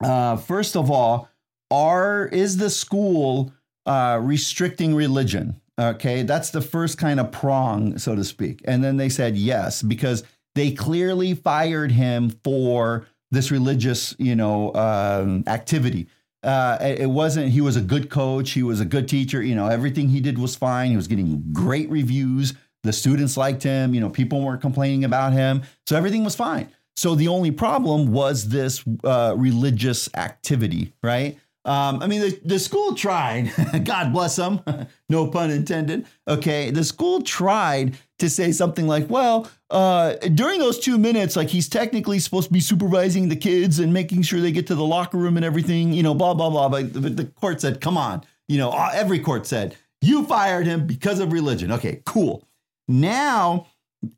uh, 0.02 0.36
first 0.36 0.76
of 0.76 0.90
all, 0.90 1.28
are 1.70 2.26
is 2.26 2.56
the 2.56 2.70
school 2.70 3.52
uh, 3.86 4.18
restricting 4.20 4.94
religion? 4.94 5.60
Okay, 5.80 6.22
that's 6.22 6.50
the 6.50 6.60
first 6.60 6.98
kind 6.98 7.18
of 7.18 7.32
prong, 7.32 7.98
so 7.98 8.14
to 8.14 8.24
speak. 8.24 8.60
And 8.66 8.84
then 8.84 8.98
they 8.98 9.08
said 9.08 9.36
yes 9.36 9.82
because 9.82 10.22
they 10.54 10.72
clearly 10.72 11.34
fired 11.34 11.90
him 11.90 12.30
for 12.44 13.06
this 13.30 13.50
religious, 13.50 14.14
you 14.18 14.36
know, 14.36 14.74
um, 14.74 15.44
activity. 15.46 16.08
Uh, 16.42 16.76
it 16.80 17.08
wasn't. 17.08 17.50
He 17.50 17.60
was 17.60 17.76
a 17.76 17.80
good 17.80 18.10
coach. 18.10 18.50
He 18.50 18.62
was 18.62 18.80
a 18.80 18.84
good 18.84 19.08
teacher. 19.08 19.42
You 19.42 19.54
know, 19.54 19.68
everything 19.68 20.08
he 20.08 20.20
did 20.20 20.38
was 20.38 20.56
fine. 20.56 20.90
He 20.90 20.96
was 20.96 21.08
getting 21.08 21.42
great 21.52 21.88
reviews. 21.88 22.52
The 22.82 22.92
students 22.92 23.36
liked 23.36 23.62
him. 23.62 23.94
You 23.94 24.00
know, 24.00 24.10
people 24.10 24.42
weren't 24.42 24.60
complaining 24.60 25.04
about 25.04 25.32
him, 25.32 25.62
so 25.86 25.96
everything 25.96 26.24
was 26.24 26.34
fine. 26.34 26.68
So 26.96 27.14
the 27.14 27.28
only 27.28 27.52
problem 27.52 28.12
was 28.12 28.48
this 28.48 28.84
uh, 29.04 29.34
religious 29.36 30.10
activity, 30.14 30.92
right? 31.02 31.38
Um, 31.64 32.02
I 32.02 32.08
mean, 32.08 32.20
the, 32.20 32.40
the 32.44 32.58
school 32.58 32.94
tried, 32.94 33.52
God 33.84 34.12
bless 34.12 34.36
them, 34.36 34.60
no 35.08 35.28
pun 35.28 35.50
intended. 35.50 36.06
Okay, 36.26 36.70
the 36.70 36.82
school 36.82 37.22
tried 37.22 37.96
to 38.18 38.28
say 38.28 38.50
something 38.50 38.86
like, 38.88 39.08
well, 39.08 39.48
uh, 39.70 40.14
during 40.34 40.58
those 40.58 40.78
two 40.78 40.98
minutes, 40.98 41.36
like 41.36 41.48
he's 41.48 41.68
technically 41.68 42.18
supposed 42.18 42.48
to 42.48 42.52
be 42.52 42.60
supervising 42.60 43.28
the 43.28 43.36
kids 43.36 43.78
and 43.78 43.92
making 43.92 44.22
sure 44.22 44.40
they 44.40 44.52
get 44.52 44.66
to 44.68 44.74
the 44.74 44.84
locker 44.84 45.18
room 45.18 45.36
and 45.36 45.44
everything, 45.44 45.92
you 45.92 46.02
know, 46.02 46.14
blah, 46.14 46.34
blah, 46.34 46.50
blah. 46.50 46.68
But, 46.68 46.92
but 47.00 47.16
the 47.16 47.26
court 47.26 47.60
said, 47.60 47.80
come 47.80 47.96
on, 47.96 48.24
you 48.48 48.58
know, 48.58 48.72
every 48.92 49.20
court 49.20 49.46
said, 49.46 49.76
you 50.00 50.24
fired 50.24 50.66
him 50.66 50.86
because 50.86 51.20
of 51.20 51.32
religion. 51.32 51.70
Okay, 51.70 52.02
cool. 52.04 52.46
Now, 52.88 53.68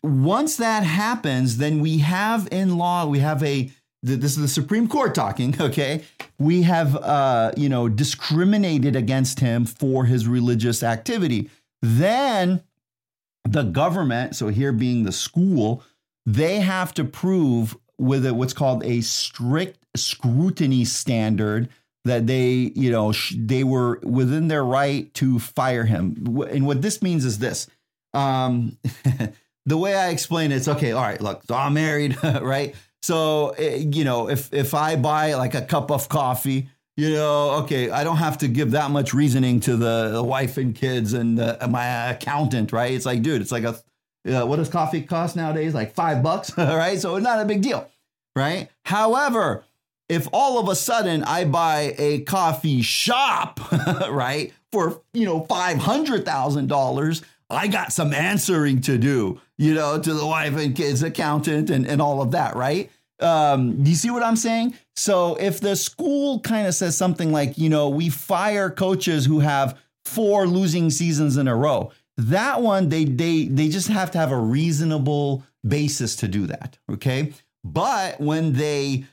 once 0.02 0.56
that 0.56 0.82
happens, 0.82 1.58
then 1.58 1.80
we 1.80 1.98
have 1.98 2.48
in 2.50 2.78
law, 2.78 3.06
we 3.06 3.18
have 3.18 3.42
a 3.42 3.70
this 4.04 4.32
is 4.32 4.42
the 4.42 4.48
Supreme 4.48 4.86
Court 4.86 5.14
talking, 5.14 5.54
okay? 5.60 6.04
We 6.38 6.62
have 6.62 6.96
uh, 6.96 7.52
you 7.56 7.68
know, 7.68 7.88
discriminated 7.88 8.94
against 8.94 9.40
him 9.40 9.64
for 9.64 10.04
his 10.04 10.28
religious 10.28 10.82
activity. 10.82 11.50
Then 11.82 12.62
the 13.44 13.62
government, 13.62 14.36
so 14.36 14.48
here 14.48 14.72
being 14.72 15.04
the 15.04 15.12
school, 15.12 15.82
they 16.26 16.60
have 16.60 16.94
to 16.94 17.04
prove 17.04 17.76
with 17.98 18.26
a, 18.26 18.34
what's 18.34 18.52
called 18.52 18.84
a 18.84 19.00
strict 19.00 19.78
scrutiny 19.96 20.84
standard 20.84 21.68
that 22.04 22.26
they, 22.26 22.72
you 22.74 22.90
know, 22.90 23.12
sh- 23.12 23.34
they 23.38 23.64
were 23.64 24.00
within 24.02 24.48
their 24.48 24.64
right 24.64 25.12
to 25.14 25.38
fire 25.38 25.84
him. 25.84 26.38
And 26.50 26.66
what 26.66 26.82
this 26.82 27.00
means 27.00 27.24
is 27.24 27.38
this. 27.38 27.66
Um, 28.12 28.76
the 29.66 29.78
way 29.78 29.94
I 29.94 30.10
explain 30.10 30.52
it, 30.52 30.56
it's 30.56 30.68
okay. 30.68 30.92
All 30.92 31.02
right, 31.02 31.20
look, 31.20 31.42
so 31.44 31.54
I'm 31.54 31.74
married, 31.74 32.16
right? 32.24 32.74
So 33.04 33.50
eh, 33.58 33.84
you 33.92 34.02
know, 34.02 34.30
if 34.30 34.50
if 34.50 34.72
I 34.72 34.96
buy 34.96 35.34
like 35.34 35.54
a 35.54 35.60
cup 35.60 35.90
of 35.90 36.08
coffee, 36.08 36.70
you 36.96 37.10
know, 37.10 37.50
okay, 37.62 37.90
I 37.90 38.02
don't 38.02 38.16
have 38.16 38.38
to 38.38 38.48
give 38.48 38.70
that 38.70 38.90
much 38.90 39.12
reasoning 39.12 39.60
to 39.60 39.76
the, 39.76 40.08
the 40.10 40.22
wife 40.22 40.56
and 40.56 40.74
kids 40.74 41.12
and 41.12 41.36
my 41.68 42.10
accountant, 42.12 42.72
right? 42.72 42.92
It's 42.92 43.04
like, 43.04 43.20
dude, 43.20 43.42
it's 43.42 43.52
like 43.52 43.64
a 43.64 43.76
uh, 44.26 44.46
what 44.46 44.56
does 44.56 44.70
coffee 44.70 45.02
cost 45.02 45.36
nowadays? 45.36 45.74
Like 45.74 45.94
five 45.94 46.22
bucks, 46.22 46.50
right? 46.56 46.98
So 46.98 47.16
it's 47.16 47.24
not 47.24 47.40
a 47.40 47.44
big 47.44 47.60
deal, 47.60 47.90
right? 48.34 48.70
However, 48.86 49.64
if 50.08 50.26
all 50.32 50.58
of 50.58 50.70
a 50.70 50.74
sudden 50.74 51.24
I 51.24 51.44
buy 51.44 51.94
a 51.98 52.20
coffee 52.20 52.80
shop, 52.80 53.60
right, 54.08 54.54
for 54.72 55.02
you 55.12 55.26
know 55.26 55.42
five 55.42 55.76
hundred 55.76 56.24
thousand 56.24 56.68
dollars, 56.68 57.20
I 57.50 57.68
got 57.68 57.92
some 57.92 58.14
answering 58.14 58.80
to 58.82 58.96
do, 58.96 59.42
you 59.58 59.74
know, 59.74 59.98
to 59.98 60.14
the 60.14 60.26
wife 60.26 60.56
and 60.56 60.74
kids 60.74 61.02
accountant 61.02 61.70
and, 61.70 61.86
and 61.86 62.02
all 62.02 62.20
of 62.20 62.32
that, 62.32 62.56
right? 62.56 62.90
Um, 63.20 63.84
you 63.84 63.94
see 63.94 64.10
what 64.10 64.22
I'm 64.22 64.36
saying? 64.36 64.74
So 64.96 65.36
if 65.36 65.60
the 65.60 65.76
school 65.76 66.40
kind 66.40 66.66
of 66.66 66.74
says 66.74 66.96
something 66.96 67.32
like, 67.32 67.56
you 67.56 67.68
know, 67.68 67.88
we 67.88 68.10
fire 68.10 68.70
coaches 68.70 69.24
who 69.24 69.40
have 69.40 69.78
four 70.04 70.46
losing 70.46 70.90
seasons 70.90 71.36
in 71.36 71.48
a 71.48 71.56
row, 71.56 71.92
that 72.16 72.62
one 72.62 72.88
they 72.88 73.04
they 73.04 73.46
they 73.46 73.68
just 73.68 73.88
have 73.88 74.10
to 74.12 74.18
have 74.18 74.30
a 74.30 74.38
reasonable 74.38 75.44
basis 75.66 76.16
to 76.16 76.28
do 76.28 76.46
that. 76.46 76.78
Okay. 76.90 77.32
But 77.64 78.20
when 78.20 78.52
they 78.52 79.04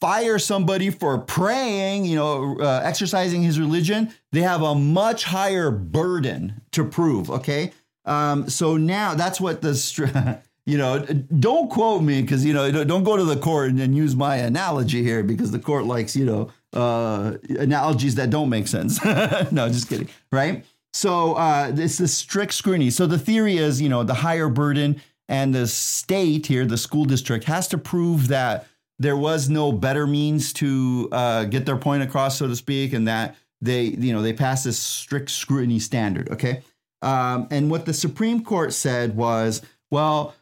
fire 0.00 0.38
somebody 0.38 0.90
for 0.90 1.18
praying, 1.18 2.06
you 2.06 2.16
know, 2.16 2.58
uh, 2.60 2.80
exercising 2.84 3.42
his 3.42 3.58
religion, 3.58 4.12
they 4.32 4.40
have 4.40 4.62
a 4.62 4.74
much 4.74 5.24
higher 5.24 5.70
burden 5.70 6.62
to 6.72 6.84
prove. 6.84 7.30
Okay. 7.30 7.72
Um, 8.06 8.48
so 8.48 8.76
now 8.76 9.14
that's 9.14 9.40
what 9.40 9.60
the, 9.62 10.40
you 10.66 10.78
know, 10.78 11.00
don't 11.04 11.70
quote 11.70 12.02
me 12.02 12.22
because, 12.22 12.44
you 12.44 12.54
know, 12.54 12.84
don't 12.84 13.04
go 13.04 13.16
to 13.16 13.24
the 13.24 13.36
court 13.36 13.70
and, 13.70 13.80
and, 13.80 13.96
use 13.96 14.14
my 14.14 14.36
analogy 14.36 15.02
here 15.02 15.22
because 15.22 15.50
the 15.50 15.58
court 15.58 15.84
likes, 15.84 16.14
you 16.16 16.24
know, 16.24 16.50
uh, 16.72 17.36
analogies 17.48 18.14
that 18.14 18.30
don't 18.30 18.48
make 18.48 18.68
sense. 18.68 19.04
no, 19.52 19.68
just 19.68 19.88
kidding. 19.88 20.08
Right. 20.30 20.64
So 20.92 21.34
uh, 21.34 21.72
it's 21.76 21.98
the 21.98 22.08
strict 22.08 22.54
scrutiny. 22.54 22.90
So 22.90 23.06
the 23.06 23.18
theory 23.18 23.58
is, 23.58 23.82
you 23.82 23.88
know, 23.88 24.02
the 24.02 24.14
higher 24.14 24.48
burden 24.48 25.00
and 25.28 25.54
the 25.54 25.66
state 25.66 26.46
here, 26.46 26.64
the 26.64 26.78
school 26.78 27.04
district 27.04 27.44
has 27.44 27.68
to 27.68 27.78
prove 27.78 28.28
that 28.28 28.66
there 28.98 29.16
was 29.16 29.48
no 29.48 29.72
better 29.72 30.06
means 30.06 30.52
to 30.54 31.08
uh, 31.12 31.44
get 31.44 31.66
their 31.66 31.76
point 31.76 32.02
across, 32.02 32.38
so 32.38 32.46
to 32.46 32.56
speak, 32.56 32.92
and 32.92 33.06
that 33.08 33.36
they, 33.60 33.82
you 33.82 34.12
know, 34.12 34.22
they 34.22 34.32
pass 34.32 34.64
this 34.64 34.78
strict 34.78 35.30
scrutiny 35.30 35.78
standard. 35.78 36.30
Okay. 36.30 36.62
Um, 37.06 37.46
and 37.52 37.70
what 37.70 37.86
the 37.86 37.94
Supreme 37.94 38.42
Court 38.42 38.72
said 38.72 39.16
was, 39.16 39.62
well, 39.92 40.34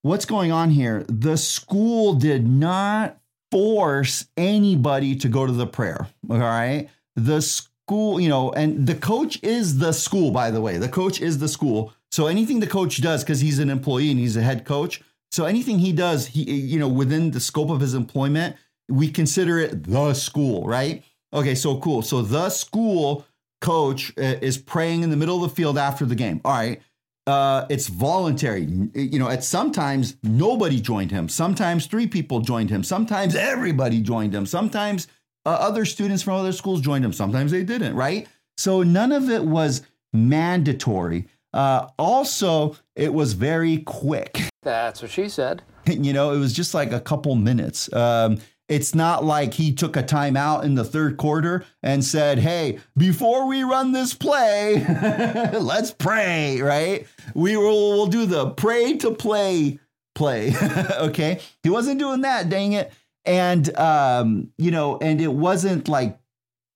what's 0.00 0.24
going 0.24 0.50
on 0.50 0.70
here? 0.70 1.04
The 1.06 1.36
school 1.36 2.14
did 2.14 2.48
not 2.48 3.20
force 3.50 4.26
anybody 4.36 5.14
to 5.16 5.28
go 5.28 5.44
to 5.44 5.52
the 5.52 5.66
prayer. 5.66 6.08
All 6.30 6.38
right. 6.38 6.88
The 7.14 7.42
school, 7.42 8.18
you 8.18 8.30
know, 8.30 8.52
and 8.52 8.86
the 8.86 8.94
coach 8.94 9.42
is 9.42 9.78
the 9.78 9.92
school, 9.92 10.30
by 10.30 10.50
the 10.50 10.62
way. 10.62 10.78
The 10.78 10.88
coach 10.88 11.20
is 11.20 11.38
the 11.38 11.48
school. 11.48 11.92
So 12.10 12.26
anything 12.26 12.60
the 12.60 12.66
coach 12.66 13.02
does, 13.02 13.22
because 13.22 13.40
he's 13.40 13.58
an 13.58 13.68
employee 13.68 14.10
and 14.10 14.18
he's 14.18 14.36
a 14.36 14.42
head 14.42 14.64
coach, 14.64 15.02
so 15.30 15.44
anything 15.44 15.78
he 15.78 15.92
does, 15.92 16.28
he 16.28 16.50
you 16.50 16.78
know, 16.78 16.88
within 16.88 17.32
the 17.32 17.40
scope 17.40 17.68
of 17.68 17.80
his 17.80 17.92
employment, 17.92 18.56
we 18.88 19.10
consider 19.10 19.58
it 19.58 19.84
the 19.84 20.14
school, 20.14 20.66
right? 20.66 21.04
Okay, 21.34 21.54
so 21.54 21.78
cool. 21.80 22.00
So 22.00 22.22
the 22.22 22.48
school 22.48 23.26
coach 23.60 24.12
uh, 24.18 24.36
is 24.40 24.58
praying 24.58 25.02
in 25.02 25.10
the 25.10 25.16
middle 25.16 25.42
of 25.42 25.50
the 25.50 25.54
field 25.54 25.78
after 25.78 26.04
the 26.04 26.14
game. 26.14 26.40
All 26.44 26.52
right. 26.52 26.80
Uh, 27.26 27.66
it's 27.68 27.88
voluntary. 27.88 28.62
You 28.94 29.18
know, 29.18 29.28
at 29.28 29.44
sometimes 29.44 30.16
nobody 30.22 30.80
joined 30.80 31.10
him. 31.10 31.28
Sometimes 31.28 31.86
three 31.86 32.06
people 32.06 32.40
joined 32.40 32.70
him. 32.70 32.82
Sometimes 32.82 33.34
everybody 33.34 34.00
joined 34.00 34.34
him. 34.34 34.46
Sometimes 34.46 35.08
uh, 35.44 35.50
other 35.50 35.84
students 35.84 36.22
from 36.22 36.34
other 36.34 36.52
schools 36.52 36.80
joined 36.80 37.04
him. 37.04 37.12
Sometimes 37.12 37.50
they 37.50 37.64
didn't, 37.64 37.94
right? 37.94 38.26
So 38.56 38.82
none 38.82 39.12
of 39.12 39.28
it 39.28 39.44
was 39.44 39.82
mandatory. 40.12 41.26
Uh, 41.52 41.88
also, 41.98 42.76
it 42.96 43.12
was 43.12 43.34
very 43.34 43.78
quick. 43.78 44.48
That's 44.62 45.02
what 45.02 45.10
she 45.10 45.28
said. 45.28 45.62
you 45.86 46.12
know, 46.12 46.32
it 46.32 46.38
was 46.38 46.52
just 46.52 46.74
like 46.74 46.92
a 46.92 47.00
couple 47.00 47.34
minutes. 47.34 47.92
Um, 47.92 48.38
it's 48.68 48.94
not 48.94 49.24
like 49.24 49.54
he 49.54 49.72
took 49.72 49.96
a 49.96 50.02
timeout 50.02 50.62
in 50.62 50.74
the 50.74 50.84
third 50.84 51.16
quarter 51.16 51.64
and 51.82 52.04
said, 52.04 52.38
Hey, 52.38 52.78
before 52.96 53.46
we 53.46 53.62
run 53.62 53.92
this 53.92 54.14
play, 54.14 54.84
let's 55.58 55.90
pray, 55.90 56.60
right? 56.60 57.06
We 57.34 57.56
will 57.56 57.92
we'll 57.92 58.06
do 58.06 58.26
the 58.26 58.50
pray 58.50 58.96
to 58.98 59.12
play 59.12 59.80
play. 60.14 60.52
okay. 60.98 61.40
He 61.62 61.70
wasn't 61.70 61.98
doing 61.98 62.22
that, 62.22 62.50
dang 62.50 62.72
it. 62.72 62.92
And, 63.24 63.74
um, 63.78 64.50
you 64.58 64.70
know, 64.70 64.98
and 64.98 65.20
it 65.20 65.32
wasn't 65.32 65.88
like 65.88 66.18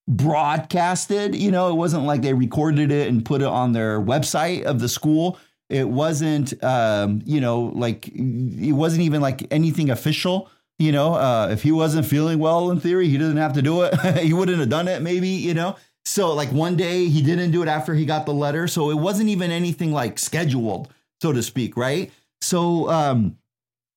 broadcasted, 0.08 1.34
you 1.34 1.50
know, 1.50 1.70
it 1.70 1.74
wasn't 1.74 2.04
like 2.04 2.22
they 2.22 2.34
recorded 2.34 2.90
it 2.90 3.08
and 3.08 3.24
put 3.24 3.42
it 3.42 3.48
on 3.48 3.72
their 3.72 4.00
website 4.00 4.62
of 4.62 4.80
the 4.80 4.88
school. 4.88 5.38
It 5.68 5.88
wasn't, 5.88 6.62
um, 6.62 7.22
you 7.24 7.40
know, 7.40 7.72
like 7.74 8.08
it 8.08 8.72
wasn't 8.72 9.02
even 9.02 9.20
like 9.20 9.46
anything 9.50 9.90
official. 9.90 10.50
You 10.82 10.90
know, 10.90 11.14
uh, 11.14 11.48
if 11.52 11.62
he 11.62 11.70
wasn't 11.70 12.06
feeling 12.06 12.40
well 12.40 12.72
in 12.72 12.80
theory, 12.80 13.08
he 13.08 13.16
doesn't 13.16 13.36
have 13.36 13.52
to 13.52 13.62
do 13.62 13.82
it. 13.82 13.94
he 14.18 14.32
wouldn't 14.32 14.58
have 14.58 14.68
done 14.68 14.88
it, 14.88 15.00
maybe, 15.00 15.28
you 15.28 15.54
know. 15.54 15.76
So, 16.04 16.34
like 16.34 16.50
one 16.50 16.74
day 16.74 17.06
he 17.06 17.22
didn't 17.22 17.52
do 17.52 17.62
it 17.62 17.68
after 17.68 17.94
he 17.94 18.04
got 18.04 18.26
the 18.26 18.34
letter. 18.34 18.66
So 18.66 18.90
it 18.90 18.96
wasn't 18.96 19.28
even 19.28 19.52
anything 19.52 19.92
like 19.92 20.18
scheduled, 20.18 20.92
so 21.20 21.32
to 21.32 21.40
speak, 21.40 21.76
right? 21.76 22.10
So, 22.40 22.90
um, 22.90 23.38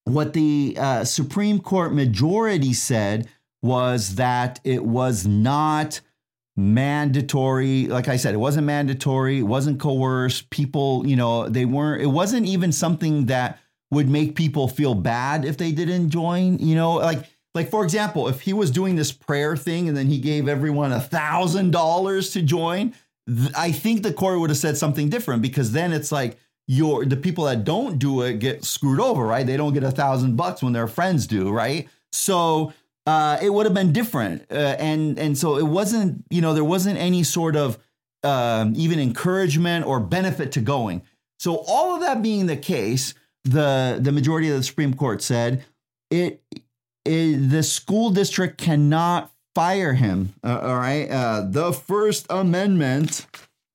what 0.04 0.34
the 0.34 0.78
uh, 0.80 1.04
Supreme 1.06 1.60
Court 1.60 1.92
majority 1.92 2.74
said 2.74 3.28
was 3.64 4.16
that 4.16 4.60
it 4.64 4.86
was 4.86 5.26
not 5.26 6.02
mandatory. 6.56 7.88
Like 7.88 8.08
I 8.08 8.18
said, 8.18 8.36
it 8.36 8.38
wasn't 8.38 8.68
mandatory, 8.68 9.40
it 9.40 9.44
wasn't 9.44 9.80
coerced. 9.80 10.52
People, 10.52 11.08
you 11.08 11.16
know, 11.16 11.50
they 11.50 11.66
weren't, 11.66 12.04
it 12.04 12.08
wasn't 12.08 12.46
even 12.46 12.72
something 12.72 13.26
that 13.26 13.58
would 13.92 14.10
make 14.10 14.36
people 14.36 14.68
feel 14.68 14.96
bad 14.96 15.46
if 15.46 15.58
they 15.58 15.72
didn't 15.72 16.10
join, 16.10 16.58
you 16.60 16.76
know, 16.76 16.94
like 16.96 17.24
like 17.54 17.70
for 17.70 17.84
example, 17.84 18.28
if 18.28 18.42
he 18.42 18.54
was 18.54 18.70
doing 18.70 18.96
this 18.96 19.12
prayer 19.12 19.56
thing 19.56 19.88
and 19.88 19.96
then 19.96 20.08
he 20.08 20.20
gave 20.20 20.48
everyone 20.48 20.92
a 20.92 21.00
thousand 21.00 21.72
dollars 21.72 22.32
to 22.32 22.42
join, 22.42 22.94
th- 23.28 23.52
I 23.56 23.72
think 23.72 24.04
the 24.04 24.14
court 24.14 24.40
would 24.40 24.50
have 24.50 24.58
said 24.58 24.78
something 24.78 25.10
different 25.10 25.42
because 25.42 25.72
then 25.72 25.94
it's 25.94 26.12
like 26.12 26.38
your 26.68 27.06
the 27.06 27.18
people 27.18 27.46
that 27.46 27.64
don't 27.64 27.98
do 28.00 28.22
it 28.22 28.40
get 28.40 28.66
screwed 28.66 29.00
over, 29.00 29.26
right? 29.26 29.46
They 29.46 29.58
don't 29.58 29.74
get 29.74 29.84
a 29.84 29.92
thousand 29.92 30.36
bucks 30.36 30.62
when 30.62 30.74
their 30.74 30.88
friends 30.88 31.28
do, 31.28 31.52
right? 31.52 31.88
So 32.12 32.74
uh, 33.06 33.38
it 33.42 33.52
would 33.52 33.66
have 33.66 33.76
been 33.76 33.94
different, 33.94 34.52
uh, 34.52 34.76
and 34.80 35.20
and 35.20 35.38
so 35.38 35.58
it 35.58 35.68
wasn't, 35.68 36.26
you 36.30 36.42
know, 36.42 36.54
there 36.54 36.64
wasn't 36.64 36.98
any 36.98 37.24
sort 37.24 37.56
of 37.56 37.78
um, 38.24 38.74
even 38.76 39.00
encouragement 39.00 39.86
or 39.86 40.00
benefit 40.00 40.52
to 40.54 40.62
going. 40.62 41.04
So 41.38 41.64
all 41.68 41.94
of 41.96 42.02
that 42.02 42.24
being 42.24 42.48
the 42.48 42.58
case, 42.58 43.14
the 43.46 44.00
the 44.02 44.12
majority 44.12 44.50
of 44.50 44.58
the 44.58 44.64
Supreme 44.64 44.94
Court 44.94 45.22
said 45.22 45.64
it 46.12 46.42
it, 47.06 47.50
the 47.50 47.64
school 47.64 48.10
district 48.10 48.58
cannot 48.58 49.32
fire 49.54 49.94
him. 49.94 50.34
Uh, 50.44 50.60
all 50.62 50.76
right. 50.76 51.10
Uh, 51.10 51.46
the 51.48 51.72
First 51.72 52.26
Amendment 52.30 53.26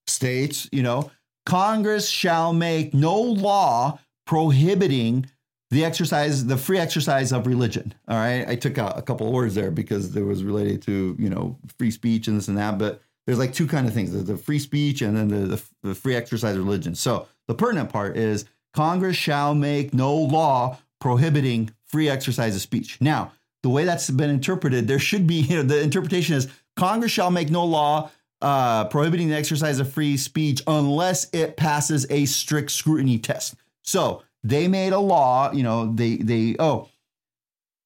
states, 0.06 0.68
you 0.72 0.82
know, 0.82 1.10
Congress 1.46 2.08
shall 2.08 2.52
make 2.52 2.92
no 2.92 3.18
law 3.20 3.98
prohibiting 4.26 5.26
the 5.70 5.84
exercise, 5.84 6.46
the 6.46 6.56
free 6.56 6.78
exercise 6.78 7.32
of 7.32 7.46
religion. 7.46 7.94
All 8.08 8.16
right. 8.16 8.46
I 8.46 8.56
took 8.56 8.76
out 8.76 8.98
a 8.98 9.02
couple 9.02 9.26
of 9.28 9.32
words 9.32 9.54
there 9.54 9.70
because 9.70 10.10
there 10.12 10.24
was 10.24 10.44
related 10.44 10.82
to, 10.82 11.16
you 11.18 11.30
know, 11.30 11.56
free 11.78 11.92
speech 11.92 12.28
and 12.28 12.36
this 12.36 12.48
and 12.48 12.58
that. 12.58 12.78
But 12.78 13.00
there's 13.26 13.38
like 13.38 13.54
two 13.54 13.66
kind 13.66 13.86
of 13.86 13.94
things 13.94 14.12
the 14.24 14.36
free 14.36 14.58
speech 14.58 15.02
and 15.02 15.16
then 15.16 15.28
the, 15.28 15.56
the, 15.56 15.62
the 15.82 15.94
free 15.94 16.16
exercise 16.16 16.56
of 16.56 16.64
religion. 16.64 16.94
So 16.94 17.28
the 17.46 17.54
pertinent 17.54 17.90
part 17.90 18.16
is 18.16 18.44
Congress 18.72 19.16
shall 19.16 19.54
make 19.54 19.92
no 19.92 20.14
law 20.14 20.78
prohibiting 21.00 21.70
free 21.86 22.08
exercise 22.08 22.54
of 22.54 22.62
speech. 22.62 23.00
Now, 23.00 23.32
the 23.62 23.68
way 23.68 23.84
that's 23.84 24.08
been 24.10 24.30
interpreted, 24.30 24.88
there 24.88 24.98
should 24.98 25.26
be, 25.26 25.34
you 25.40 25.56
know, 25.56 25.62
the 25.62 25.80
interpretation 25.80 26.36
is 26.36 26.48
Congress 26.76 27.12
shall 27.12 27.30
make 27.30 27.50
no 27.50 27.64
law 27.64 28.10
uh, 28.42 28.84
prohibiting 28.84 29.28
the 29.28 29.36
exercise 29.36 29.80
of 29.80 29.92
free 29.92 30.16
speech 30.16 30.62
unless 30.66 31.28
it 31.32 31.56
passes 31.56 32.06
a 32.10 32.24
strict 32.24 32.70
scrutiny 32.70 33.18
test. 33.18 33.54
So 33.82 34.22
they 34.42 34.68
made 34.68 34.92
a 34.92 34.98
law, 34.98 35.52
you 35.52 35.62
know, 35.62 35.92
they, 35.92 36.16
they, 36.16 36.56
oh, 36.58 36.88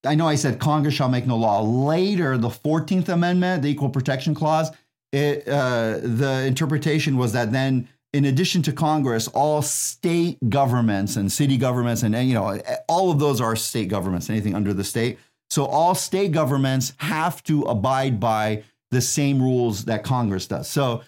I 0.04 0.14
know 0.14 0.28
I 0.28 0.34
said 0.34 0.60
Congress 0.60 0.94
shall 0.94 1.08
make 1.08 1.26
no 1.26 1.36
law. 1.36 1.62
Later, 1.62 2.36
the 2.36 2.50
14th 2.50 3.08
Amendment, 3.08 3.62
the 3.62 3.70
Equal 3.70 3.88
Protection 3.88 4.34
Clause, 4.34 4.70
it, 5.12 5.48
uh, 5.48 5.98
the 6.02 6.44
interpretation 6.46 7.16
was 7.16 7.32
that 7.32 7.52
then 7.52 7.88
in 8.14 8.24
addition 8.24 8.62
to 8.62 8.72
Congress, 8.72 9.27
all 9.29 9.61
state 9.61 10.38
governments 10.48 11.16
and 11.16 11.31
city 11.31 11.57
governments 11.57 12.05
and, 12.05 12.14
you 12.14 12.35
know 12.35 12.61
all 12.88 13.11
of 13.11 13.18
those 13.18 13.40
are 13.40 13.57
state 13.57 13.88
governments. 13.88 14.31
Anything 14.31 14.55
under 14.55 14.72
the 14.72 14.85
state, 14.85 15.18
so 15.50 15.66
all 15.66 15.94
state 15.96 16.31
governments 16.31 16.92
have 16.98 17.42
to 17.44 17.62
abide 17.62 18.20
by 18.20 18.62
the 18.92 19.00
same 19.00 19.42
rules 19.42 19.87
that 19.87 20.05
Congress 20.05 20.46
does. 20.46 20.68
So 20.68 21.03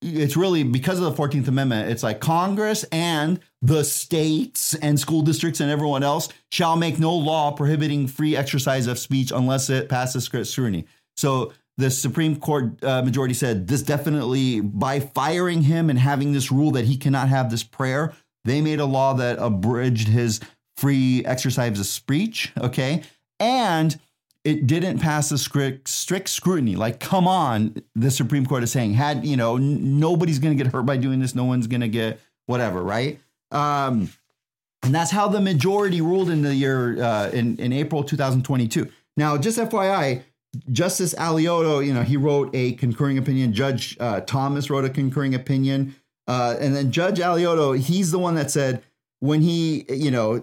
it's 0.00 0.36
really 0.36 0.62
because 0.62 1.00
of 1.00 1.04
the 1.04 1.22
14th 1.22 1.48
Amendment, 1.48 1.90
it's 1.90 2.04
like 2.04 2.20
Congress 2.20 2.84
and 2.92 3.40
the 3.60 3.82
states 3.82 4.74
and 4.74 5.00
school 5.00 5.22
districts 5.22 5.60
and 5.60 5.70
everyone 5.70 6.04
else 6.04 6.28
shall 6.52 6.76
make 6.76 7.00
no 7.00 7.14
law 7.14 7.50
prohibiting 7.50 8.06
free 8.06 8.36
exercise 8.36 8.86
of 8.86 8.98
speech 8.98 9.32
unless 9.34 9.70
it 9.70 9.88
passes 9.88 10.24
scrutiny. 10.24 10.84
So 11.16 11.52
the 11.76 11.90
Supreme 11.90 12.36
Court 12.36 12.82
uh, 12.84 13.02
majority 13.02 13.34
said 13.34 13.66
this 13.66 13.82
definitely, 13.82 14.60
by 14.60 15.00
firing 15.00 15.62
him 15.62 15.90
and 15.90 15.98
having 15.98 16.32
this 16.32 16.52
rule 16.52 16.70
that 16.72 16.84
he 16.84 16.96
cannot 16.96 17.28
have 17.28 17.50
this 17.50 17.62
prayer, 17.64 18.12
they 18.44 18.60
made 18.60 18.80
a 18.80 18.84
law 18.84 19.14
that 19.14 19.38
abridged 19.38 20.08
his 20.08 20.40
free 20.76 21.24
exercise 21.24 21.78
of 21.78 21.86
speech. 21.86 22.52
Okay. 22.58 23.02
And 23.40 23.98
it 24.44 24.66
didn't 24.66 24.98
pass 24.98 25.32
a 25.32 25.38
strict, 25.38 25.88
strict 25.88 26.28
scrutiny. 26.28 26.76
Like, 26.76 27.00
come 27.00 27.26
on, 27.26 27.82
the 27.94 28.10
Supreme 28.10 28.44
Court 28.44 28.62
is 28.62 28.70
saying, 28.70 28.94
had, 28.94 29.24
you 29.24 29.36
know, 29.36 29.56
n- 29.56 29.98
nobody's 29.98 30.38
going 30.38 30.56
to 30.56 30.62
get 30.62 30.70
hurt 30.72 30.84
by 30.84 30.98
doing 30.98 31.18
this. 31.18 31.34
No 31.34 31.44
one's 31.44 31.66
going 31.66 31.80
to 31.80 31.88
get 31.88 32.20
whatever, 32.46 32.82
right? 32.82 33.18
Um, 33.50 34.10
and 34.82 34.94
that's 34.94 35.10
how 35.10 35.28
the 35.28 35.40
majority 35.40 36.02
ruled 36.02 36.28
in 36.28 36.42
the 36.42 36.54
year, 36.54 37.02
uh, 37.02 37.30
in, 37.30 37.56
in 37.56 37.72
April 37.72 38.04
2022. 38.04 38.90
Now, 39.16 39.38
just 39.38 39.58
FYI, 39.58 40.22
Justice 40.70 41.14
Alioto, 41.14 41.84
you 41.84 41.92
know, 41.92 42.02
he 42.02 42.16
wrote 42.16 42.50
a 42.54 42.72
concurring 42.72 43.18
opinion. 43.18 43.52
Judge 43.52 43.96
uh, 44.00 44.20
Thomas 44.20 44.70
wrote 44.70 44.84
a 44.84 44.90
concurring 44.90 45.34
opinion. 45.34 45.94
Uh, 46.26 46.56
and 46.58 46.74
then 46.74 46.90
Judge 46.90 47.18
Alioto, 47.18 47.78
he's 47.78 48.10
the 48.10 48.18
one 48.18 48.34
that 48.34 48.50
said 48.50 48.82
when 49.20 49.42
he, 49.42 49.84
you 49.88 50.10
know, 50.10 50.42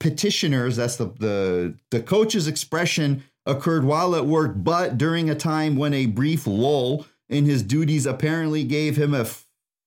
petitioners, 0.00 0.76
that's 0.76 0.96
the, 0.96 1.06
the, 1.18 1.74
the 1.90 2.00
coach's 2.00 2.46
expression 2.46 3.24
occurred 3.46 3.84
while 3.84 4.14
at 4.14 4.26
work, 4.26 4.52
but 4.56 4.98
during 4.98 5.30
a 5.30 5.34
time 5.34 5.76
when 5.76 5.94
a 5.94 6.06
brief 6.06 6.46
lull 6.46 7.06
in 7.28 7.44
his 7.44 7.62
duties 7.62 8.06
apparently 8.06 8.64
gave 8.64 8.96
him 8.96 9.14
a 9.14 9.26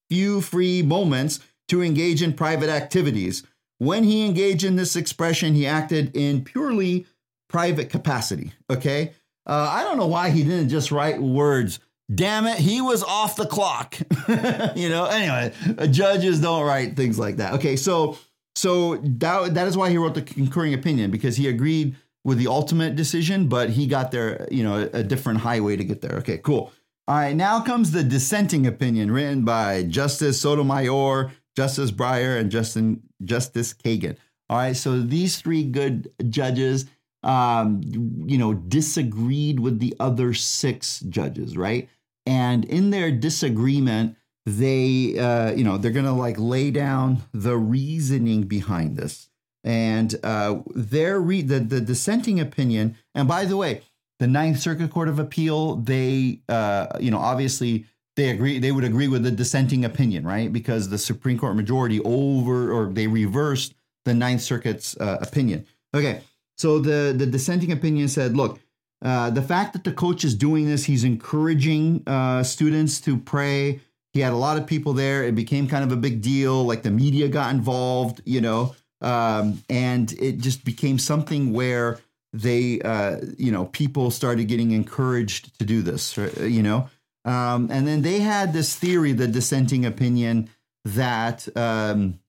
few 0.10 0.42
free 0.42 0.82
moments 0.82 1.40
to 1.68 1.84
engage 1.84 2.22
in 2.22 2.34
private 2.34 2.70
activities. 2.70 3.44
When 3.78 4.04
he 4.04 4.26
engaged 4.26 4.64
in 4.64 4.76
this 4.76 4.96
expression, 4.96 5.54
he 5.54 5.66
acted 5.66 6.16
in 6.16 6.44
purely 6.44 7.06
private 7.48 7.90
capacity. 7.90 8.54
Okay. 8.70 9.14
Uh, 9.46 9.70
I 9.72 9.84
don't 9.84 9.98
know 9.98 10.08
why 10.08 10.30
he 10.30 10.44
didn't 10.44 10.70
just 10.70 10.92
write 10.92 11.22
words. 11.22 11.80
Damn 12.14 12.48
it, 12.48 12.58
he 12.58 12.82
was 12.82 13.04
off 13.04 13.36
the 13.36 13.46
clock. 13.46 13.96
you 14.76 14.90
know, 14.90 15.06
anyway, 15.06 15.54
judges 15.92 16.42
don't 16.42 16.66
write 16.66 16.96
things 16.96 17.20
like 17.20 17.38
that. 17.38 17.54
Okay, 17.54 17.76
so 17.76 18.18
so 18.56 18.98
that, 18.98 19.54
that 19.54 19.68
is 19.68 19.78
why 19.78 19.90
he 19.90 19.98
wrote 19.98 20.16
the 20.16 20.22
concurring 20.22 20.74
opinion 20.74 21.12
because 21.12 21.38
he 21.38 21.48
agreed 21.48 21.96
with 22.24 22.38
the 22.38 22.48
ultimate 22.48 22.96
decision, 22.96 23.48
but 23.48 23.70
he 23.70 23.88
got 23.88 24.12
there, 24.12 24.48
you 24.52 24.64
know, 24.64 24.90
a 24.92 25.04
different 25.04 25.40
highway 25.40 25.76
to 25.76 25.84
get 25.84 26.02
there. 26.02 26.18
Okay, 26.18 26.38
cool. 26.40 26.74
All 27.08 27.16
right, 27.16 27.36
now 27.36 27.62
comes 27.62 27.92
the 27.92 28.04
dissenting 28.04 28.68
opinion 28.68 29.12
written 29.12 29.46
by 29.46 29.84
Justice 29.84 30.42
Sotomayor, 30.42 31.32
Justice 31.56 31.92
Breyer, 31.92 32.40
and 32.40 32.52
Justin 32.52 33.02
Justice 33.24 33.74
Kagan. 33.74 34.18
All 34.50 34.58
right, 34.58 34.76
so 34.76 35.00
these 35.00 35.40
three 35.40 35.64
good 35.64 36.12
judges 36.30 36.86
um, 37.24 37.82
you 37.84 38.38
know, 38.38 38.54
disagreed 38.54 39.60
with 39.60 39.80
the 39.80 39.96
other 40.00 40.34
six 40.34 41.00
judges, 41.02 41.58
right? 41.58 41.90
And 42.26 42.66
in 42.66 42.92
their 42.92 43.12
disagreement, 43.12 44.16
they, 44.46 45.18
uh, 45.18 45.52
you 45.52 45.64
know, 45.64 45.78
they're 45.78 45.92
going 45.92 46.06
to 46.06 46.12
like 46.12 46.38
lay 46.38 46.72
down 46.72 47.24
the 47.34 47.58
reasoning 47.58 48.44
behind 48.44 48.98
this. 48.98 49.30
And 49.64 50.16
uh, 50.24 50.60
their 50.74 51.20
re- 51.20 51.42
the, 51.42 51.60
the 51.60 51.82
dissenting 51.82 52.40
opinion, 52.40 52.98
and 53.14 53.28
by 53.28 53.46
the 53.46 53.58
way, 53.58 53.82
the 54.20 54.28
Ninth 54.28 54.60
Circuit 54.60 54.92
Court 54.92 55.10
of 55.10 55.20
Appeal, 55.20 55.78
they, 55.78 56.42
uh, 56.50 56.88
you 57.00 57.12
know, 57.12 57.20
obviously 57.20 57.86
they 58.16 58.30
agree, 58.30 58.60
they 58.60 58.72
would 58.72 58.84
agree 58.84 59.08
with 59.08 59.24
the 59.24 59.32
dissenting 59.32 59.86
opinion, 59.86 60.26
right? 60.26 60.52
Because 60.52 60.90
the 60.90 60.98
Supreme 60.98 61.38
Court 61.38 61.56
majority 61.56 62.00
over 62.02 62.72
or 62.72 62.88
they 62.92 63.08
reversed 63.08 63.76
the 64.06 64.14
Ninth 64.14 64.42
Circuit's 64.42 64.98
uh, 65.00 65.18
opinion. 65.22 65.66
Okay, 65.94 66.22
so 66.60 66.80
the 66.80 67.14
the 67.18 67.26
dissenting 67.26 67.72
opinion 67.72 68.10
said, 68.10 68.36
look, 68.36 68.60
uh, 69.02 69.30
the 69.30 69.42
fact 69.42 69.72
that 69.74 69.86
the 69.86 69.94
coach 69.94 70.26
is 70.26 70.36
doing 70.36 70.66
this, 70.66 70.84
he's 70.84 71.06
encouraging 71.06 72.04
uh, 72.06 72.44
students 72.44 73.00
to 73.02 73.18
pray. 73.18 73.80
He 74.12 74.20
had 74.20 74.34
a 74.34 74.38
lot 74.38 74.58
of 74.58 74.68
people 74.68 74.92
there. 74.92 75.24
It 75.24 75.36
became 75.36 75.70
kind 75.70 75.86
of 75.86 75.94
a 75.94 75.96
big 75.96 76.22
deal. 76.22 76.66
Like 76.66 76.84
the 76.84 76.92
media 76.92 77.30
got 77.30 77.54
involved, 77.54 78.22
you 78.26 78.42
know, 78.42 78.76
um, 79.00 79.64
and 79.70 80.12
it 80.20 80.40
just 80.40 80.66
became 80.66 81.00
something 81.00 81.54
where 81.54 82.00
they, 82.34 82.82
uh, 82.82 83.22
you 83.38 83.54
know, 83.54 83.66
people 83.66 84.12
started 84.12 84.50
getting 84.50 84.72
encouraged 84.72 85.58
to 85.60 85.66
do 85.66 85.82
this, 85.82 86.18
you 86.42 86.62
know. 86.62 86.90
Um, 87.24 87.70
and 87.72 87.88
then 87.88 88.02
they 88.02 88.20
had 88.20 88.52
this 88.52 88.76
theory, 88.76 89.14
the 89.14 89.28
dissenting 89.28 89.86
opinion, 89.86 90.50
that 90.84 91.48
um, 91.56 92.20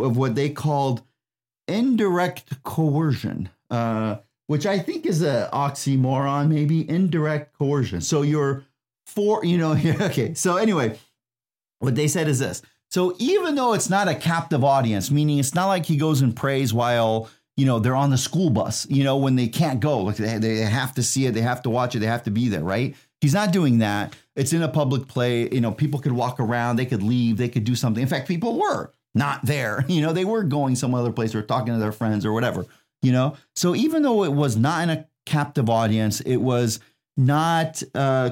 of 0.00 0.16
what 0.16 0.34
they 0.34 0.50
called 0.50 1.02
indirect 1.68 2.62
coercion, 2.62 3.48
uh, 3.70 4.16
which 4.46 4.66
I 4.66 4.78
think 4.78 5.06
is 5.06 5.22
a 5.22 5.48
oxymoron, 5.52 6.48
maybe 6.48 6.88
indirect 6.88 7.56
coercion. 7.58 8.00
So 8.00 8.22
you're 8.22 8.64
for, 9.06 9.44
you 9.44 9.58
know, 9.58 9.72
okay. 10.00 10.34
So 10.34 10.56
anyway, 10.56 10.98
what 11.78 11.94
they 11.94 12.08
said 12.08 12.28
is 12.28 12.38
this. 12.38 12.62
So 12.90 13.16
even 13.18 13.54
though 13.54 13.72
it's 13.72 13.88
not 13.88 14.08
a 14.08 14.14
captive 14.14 14.62
audience, 14.62 15.10
meaning 15.10 15.38
it's 15.38 15.54
not 15.54 15.66
like 15.66 15.86
he 15.86 15.96
goes 15.96 16.20
and 16.20 16.36
prays 16.36 16.74
while 16.74 17.30
you 17.56 17.66
know 17.66 17.78
they're 17.78 17.96
on 17.96 18.10
the 18.10 18.18
school 18.18 18.50
bus, 18.50 18.86
you 18.90 19.04
know, 19.04 19.16
when 19.16 19.36
they 19.36 19.48
can't 19.48 19.80
go, 19.80 20.00
like 20.00 20.16
they, 20.16 20.38
they 20.38 20.56
have 20.56 20.94
to 20.94 21.02
see 21.02 21.26
it, 21.26 21.32
they 21.32 21.40
have 21.40 21.62
to 21.62 21.70
watch 21.70 21.94
it, 21.94 22.00
they 22.00 22.06
have 22.06 22.24
to 22.24 22.30
be 22.30 22.48
there, 22.48 22.62
right? 22.62 22.94
He's 23.20 23.34
not 23.34 23.52
doing 23.52 23.78
that. 23.78 24.14
It's 24.34 24.52
in 24.52 24.62
a 24.62 24.68
public 24.68 25.06
play. 25.06 25.48
You 25.48 25.60
know, 25.60 25.72
people 25.72 26.00
could 26.00 26.12
walk 26.12 26.40
around, 26.40 26.76
they 26.76 26.86
could 26.86 27.02
leave, 27.02 27.36
they 27.36 27.48
could 27.48 27.64
do 27.64 27.74
something. 27.74 28.02
In 28.02 28.08
fact, 28.08 28.26
people 28.28 28.58
were 28.58 28.92
not 29.14 29.44
there. 29.44 29.84
You 29.88 30.00
know, 30.02 30.12
they 30.12 30.24
were 30.24 30.42
going 30.42 30.76
some 30.76 30.94
other 30.94 31.12
place 31.12 31.34
or 31.34 31.42
talking 31.42 31.74
to 31.74 31.78
their 31.78 31.92
friends 31.92 32.24
or 32.24 32.32
whatever, 32.32 32.66
you 33.02 33.12
know? 33.12 33.36
So 33.54 33.74
even 33.74 34.02
though 34.02 34.24
it 34.24 34.32
was 34.32 34.56
not 34.56 34.82
in 34.82 34.90
a 34.90 35.06
captive 35.26 35.68
audience, 35.68 36.20
it 36.20 36.36
was 36.36 36.80
not, 37.16 37.82
uh, 37.94 38.30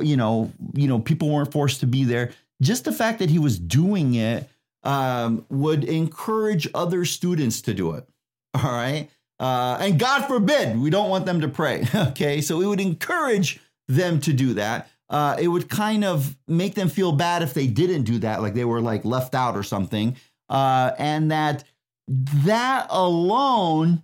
you 0.00 0.16
know, 0.16 0.52
you 0.74 0.88
know, 0.88 0.98
people 0.98 1.28
weren't 1.28 1.52
forced 1.52 1.80
to 1.80 1.86
be 1.86 2.04
there. 2.04 2.32
Just 2.60 2.84
the 2.84 2.92
fact 2.92 3.18
that 3.18 3.30
he 3.30 3.38
was 3.38 3.58
doing 3.58 4.14
it 4.14 4.48
um, 4.84 5.44
would 5.48 5.84
encourage 5.84 6.68
other 6.74 7.04
students 7.04 7.60
to 7.62 7.74
do 7.74 7.92
it. 7.92 8.08
All 8.54 8.72
right. 8.72 9.08
Uh, 9.38 9.76
and 9.80 9.98
God 9.98 10.26
forbid 10.26 10.78
we 10.78 10.90
don't 10.90 11.10
want 11.10 11.26
them 11.26 11.40
to 11.40 11.48
pray. 11.48 11.86
okay. 11.94 12.40
So 12.40 12.60
it 12.60 12.66
would 12.66 12.80
encourage 12.80 13.60
them 13.88 14.20
to 14.20 14.32
do 14.32 14.54
that. 14.54 14.88
Uh, 15.12 15.36
it 15.38 15.48
would 15.48 15.68
kind 15.68 16.04
of 16.04 16.34
make 16.48 16.74
them 16.74 16.88
feel 16.88 17.12
bad 17.12 17.42
if 17.42 17.52
they 17.52 17.66
didn't 17.66 18.04
do 18.04 18.18
that, 18.18 18.40
like 18.40 18.54
they 18.54 18.64
were 18.64 18.80
like 18.80 19.04
left 19.04 19.34
out 19.34 19.54
or 19.54 19.62
something. 19.62 20.16
Uh, 20.48 20.92
and 20.98 21.30
that 21.30 21.64
that 22.08 22.86
alone 22.88 24.02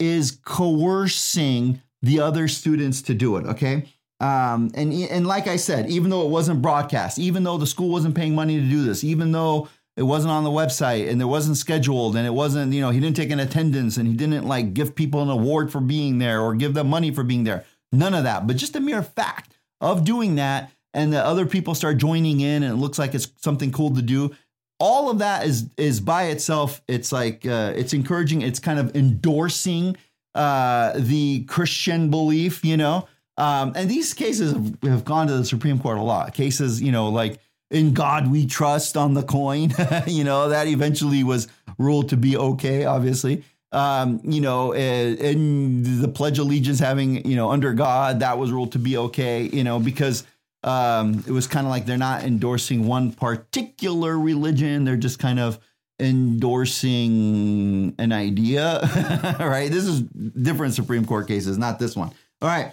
is 0.00 0.32
coercing 0.32 1.80
the 2.02 2.18
other 2.18 2.48
students 2.48 3.00
to 3.02 3.14
do 3.14 3.36
it. 3.36 3.46
Okay. 3.46 3.86
Um, 4.18 4.72
and 4.74 4.92
and 4.92 5.24
like 5.24 5.46
I 5.46 5.54
said, 5.54 5.88
even 5.88 6.10
though 6.10 6.22
it 6.22 6.30
wasn't 6.30 6.60
broadcast, 6.60 7.18
even 7.20 7.44
though 7.44 7.56
the 7.56 7.66
school 7.66 7.90
wasn't 7.90 8.16
paying 8.16 8.34
money 8.34 8.60
to 8.60 8.68
do 8.68 8.84
this, 8.84 9.04
even 9.04 9.30
though 9.30 9.68
it 9.96 10.02
wasn't 10.02 10.32
on 10.32 10.42
the 10.42 10.50
website 10.50 11.08
and 11.08 11.22
it 11.22 11.26
wasn't 11.26 11.56
scheduled 11.56 12.16
and 12.16 12.26
it 12.26 12.34
wasn't, 12.34 12.72
you 12.72 12.80
know, 12.80 12.90
he 12.90 12.98
didn't 12.98 13.16
take 13.16 13.30
an 13.30 13.38
attendance 13.38 13.96
and 13.96 14.08
he 14.08 14.14
didn't 14.14 14.44
like 14.46 14.74
give 14.74 14.96
people 14.96 15.22
an 15.22 15.30
award 15.30 15.70
for 15.70 15.80
being 15.80 16.18
there 16.18 16.40
or 16.40 16.54
give 16.54 16.74
them 16.74 16.88
money 16.88 17.12
for 17.12 17.22
being 17.22 17.44
there. 17.44 17.64
None 17.92 18.14
of 18.14 18.24
that. 18.24 18.48
But 18.48 18.56
just 18.56 18.72
the 18.72 18.80
mere 18.80 19.02
fact 19.02 19.53
of 19.84 20.04
doing 20.04 20.36
that 20.36 20.72
and 20.94 21.12
the 21.12 21.24
other 21.24 21.44
people 21.44 21.74
start 21.74 21.98
joining 21.98 22.40
in 22.40 22.62
and 22.62 22.72
it 22.72 22.76
looks 22.76 22.98
like 22.98 23.14
it's 23.14 23.28
something 23.36 23.70
cool 23.70 23.94
to 23.94 24.02
do. 24.02 24.34
All 24.80 25.10
of 25.10 25.18
that 25.18 25.46
is 25.46 25.68
is 25.76 26.00
by 26.00 26.24
itself. 26.24 26.82
It's 26.88 27.12
like 27.12 27.46
uh, 27.46 27.72
it's 27.76 27.92
encouraging. 27.92 28.42
It's 28.42 28.58
kind 28.58 28.78
of 28.78 28.96
endorsing 28.96 29.96
uh, 30.34 30.94
the 30.96 31.44
Christian 31.44 32.10
belief, 32.10 32.64
you 32.64 32.76
know. 32.76 33.06
Um, 33.36 33.72
and 33.76 33.88
these 33.88 34.14
cases 34.14 34.52
have, 34.52 34.78
have 34.82 35.04
gone 35.04 35.26
to 35.28 35.34
the 35.36 35.44
Supreme 35.44 35.78
Court 35.78 35.98
a 35.98 36.02
lot. 36.02 36.34
Cases, 36.34 36.82
you 36.82 36.92
know, 36.92 37.08
like 37.08 37.38
in 37.70 37.92
God 37.92 38.30
we 38.30 38.46
trust 38.46 38.96
on 38.96 39.14
the 39.14 39.22
coin, 39.22 39.72
you 40.06 40.24
know, 40.24 40.48
that 40.48 40.66
eventually 40.66 41.22
was 41.22 41.48
ruled 41.78 42.08
to 42.10 42.16
be 42.16 42.36
okay, 42.36 42.84
obviously. 42.84 43.44
Um, 43.74 44.20
you 44.22 44.40
know, 44.40 44.72
in 44.72 46.00
the 46.00 46.06
Pledge 46.06 46.38
of 46.38 46.46
Allegiance 46.46 46.78
having, 46.78 47.28
you 47.28 47.34
know, 47.34 47.50
under 47.50 47.72
God, 47.74 48.20
that 48.20 48.38
was 48.38 48.52
ruled 48.52 48.72
to 48.72 48.78
be 48.78 48.96
okay, 48.96 49.42
you 49.42 49.64
know, 49.64 49.80
because 49.80 50.24
um, 50.62 51.24
it 51.26 51.32
was 51.32 51.46
kind 51.46 51.66
of 51.66 51.70
like 51.70 51.84
they're 51.84 51.98
not 51.98 52.22
endorsing 52.22 52.86
one 52.86 53.12
particular 53.12 54.18
religion. 54.18 54.84
They're 54.84 54.96
just 54.96 55.18
kind 55.18 55.40
of 55.40 55.58
endorsing 56.00 57.94
an 57.98 58.12
idea, 58.12 58.80
right? 59.40 59.70
This 59.70 59.84
is 59.84 60.00
different 60.02 60.74
Supreme 60.74 61.04
Court 61.04 61.28
cases, 61.28 61.58
not 61.58 61.78
this 61.78 61.96
one. 61.96 62.12
All 62.42 62.48
right. 62.48 62.72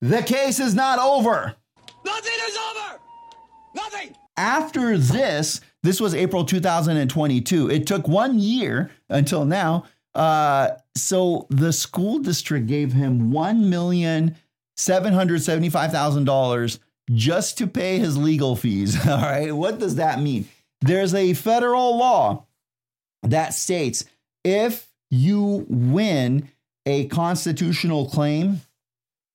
The 0.00 0.22
case 0.22 0.60
is 0.60 0.74
not 0.74 0.98
over. 0.98 1.54
Nothing 2.04 2.32
is 2.48 2.56
over. 2.56 3.00
Nothing. 3.74 4.16
After 4.36 4.98
this, 4.98 5.60
this 5.82 6.00
was 6.00 6.14
April 6.14 6.44
2022. 6.44 7.70
It 7.70 7.86
took 7.86 8.08
one 8.08 8.38
year 8.38 8.90
until 9.08 9.44
now. 9.44 9.84
Uh, 10.14 10.70
so 10.96 11.46
the 11.50 11.72
school 11.72 12.18
district 12.18 12.66
gave 12.66 12.92
him 12.92 13.32
one 13.32 13.68
million 13.68 14.36
seven 14.76 15.12
hundred 15.12 15.42
seventy-five 15.42 15.90
thousand 15.90 16.24
dollars 16.24 16.78
just 17.10 17.58
to 17.58 17.66
pay 17.66 17.98
his 17.98 18.16
legal 18.16 18.56
fees. 18.56 19.06
All 19.08 19.18
right, 19.18 19.54
what 19.54 19.78
does 19.78 19.96
that 19.96 20.20
mean? 20.20 20.48
There's 20.80 21.14
a 21.14 21.34
federal 21.34 21.96
law 21.96 22.46
that 23.22 23.54
states 23.54 24.04
if 24.44 24.88
you 25.10 25.66
win 25.68 26.48
a 26.86 27.06
constitutional 27.06 28.08
claim, 28.08 28.60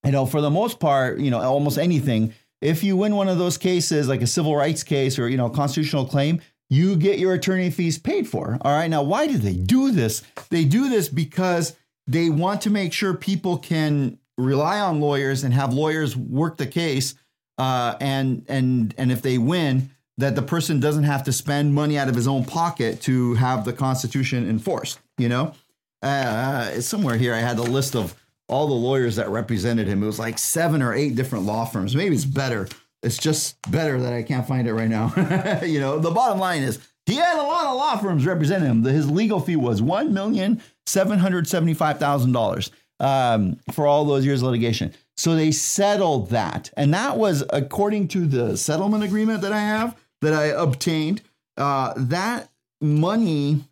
you 0.05 0.11
know, 0.11 0.25
for 0.25 0.41
the 0.41 0.49
most 0.49 0.79
part, 0.79 1.19
you 1.19 1.31
know, 1.31 1.41
almost 1.41 1.77
anything, 1.77 2.33
if 2.61 2.83
you 2.83 2.95
win 2.95 3.15
one 3.15 3.29
of 3.29 3.37
those 3.37 3.57
cases, 3.57 4.07
like 4.07 4.21
a 4.21 4.27
civil 4.27 4.55
rights 4.55 4.83
case 4.83 5.17
or, 5.17 5.27
you 5.29 5.37
know, 5.37 5.49
constitutional 5.49 6.05
claim, 6.05 6.41
you 6.69 6.95
get 6.95 7.19
your 7.19 7.34
attorney 7.34 7.69
fees 7.69 7.97
paid 7.97 8.27
for. 8.27 8.58
All 8.62 8.71
right. 8.71 8.89
Now, 8.89 9.03
why 9.03 9.27
do 9.27 9.38
they 9.38 9.55
do 9.55 9.91
this? 9.91 10.21
They 10.49 10.65
do 10.65 10.89
this 10.89 11.10
because 11.10 11.75
they 12.08 12.29
want 12.29 12.62
to 12.62 12.69
make 12.69 12.93
sure 12.93 13.13
people 13.13 13.58
can 13.58 14.19
rely 14.38 14.79
on 14.79 15.01
lawyers 15.01 15.43
and 15.43 15.53
have 15.53 15.73
lawyers 15.73 16.15
work 16.15 16.58
the 16.58 16.67
case. 16.67 17.15
Uh, 17.58 17.95
and 17.99 18.45
and 18.47 18.93
and 18.97 19.12
if 19.12 19.21
they 19.21 19.38
win, 19.38 19.89
that 20.17 20.36
the 20.36 20.41
person 20.41 20.79
doesn't 20.79 21.03
have 21.03 21.23
to 21.23 21.32
spend 21.32 21.73
money 21.73 21.97
out 21.97 22.08
of 22.08 22.15
his 22.15 22.27
own 22.27 22.45
pocket 22.45 23.01
to 23.01 23.34
have 23.36 23.65
the 23.65 23.73
Constitution 23.73 24.49
enforced. 24.49 24.99
You 25.17 25.29
know, 25.29 25.53
uh, 26.01 26.79
somewhere 26.82 27.17
here 27.17 27.34
I 27.34 27.39
had 27.39 27.58
a 27.58 27.63
list 27.63 27.95
of 27.95 28.15
all 28.47 28.67
the 28.67 28.73
lawyers 28.73 29.15
that 29.17 29.29
represented 29.29 29.88
him. 29.88 30.03
It 30.03 30.08
was 30.08 30.19
like 30.19 30.38
seven 30.38 30.82
or 30.82 30.93
eight 30.93 31.15
different 31.15 31.45
law 31.45 31.65
firms. 31.65 31.95
Maybe 31.95 32.15
it's 32.15 32.25
better. 32.25 32.67
It's 33.01 33.17
just 33.17 33.57
better 33.71 33.99
that 34.01 34.13
I 34.13 34.23
can't 34.23 34.47
find 34.47 34.67
it 34.67 34.73
right 34.73 34.89
now. 34.89 35.13
you 35.65 35.79
know, 35.79 35.99
the 35.99 36.12
bottom 36.12 36.39
line 36.39 36.63
is 36.63 36.79
he 37.05 37.15
had 37.15 37.39
a 37.39 37.43
lot 37.43 37.65
of 37.65 37.75
law 37.75 37.97
firms 37.97 38.25
representing 38.25 38.69
him. 38.69 38.83
His 38.83 39.09
legal 39.09 39.39
fee 39.39 39.55
was 39.55 39.81
one 39.81 40.13
million 40.13 40.62
seven 40.85 41.19
hundred 41.19 41.47
seventy-five 41.47 41.97
thousand 41.99 42.33
dollars 42.33 42.71
um, 42.99 43.57
for 43.71 43.88
all 43.88 44.05
those 44.05 44.25
years 44.25 44.41
of 44.41 44.47
litigation. 44.47 44.93
So 45.17 45.35
they 45.35 45.51
settled 45.51 46.29
that, 46.29 46.71
and 46.77 46.93
that 46.93 47.17
was 47.17 47.43
according 47.51 48.09
to 48.09 48.25
the 48.25 48.57
settlement 48.57 49.03
agreement 49.03 49.41
that 49.41 49.53
I 49.53 49.59
have 49.59 49.97
that 50.21 50.33
I 50.33 50.45
obtained. 50.45 51.21
Uh, 51.57 51.93
that 51.97 52.49
money 52.81 53.65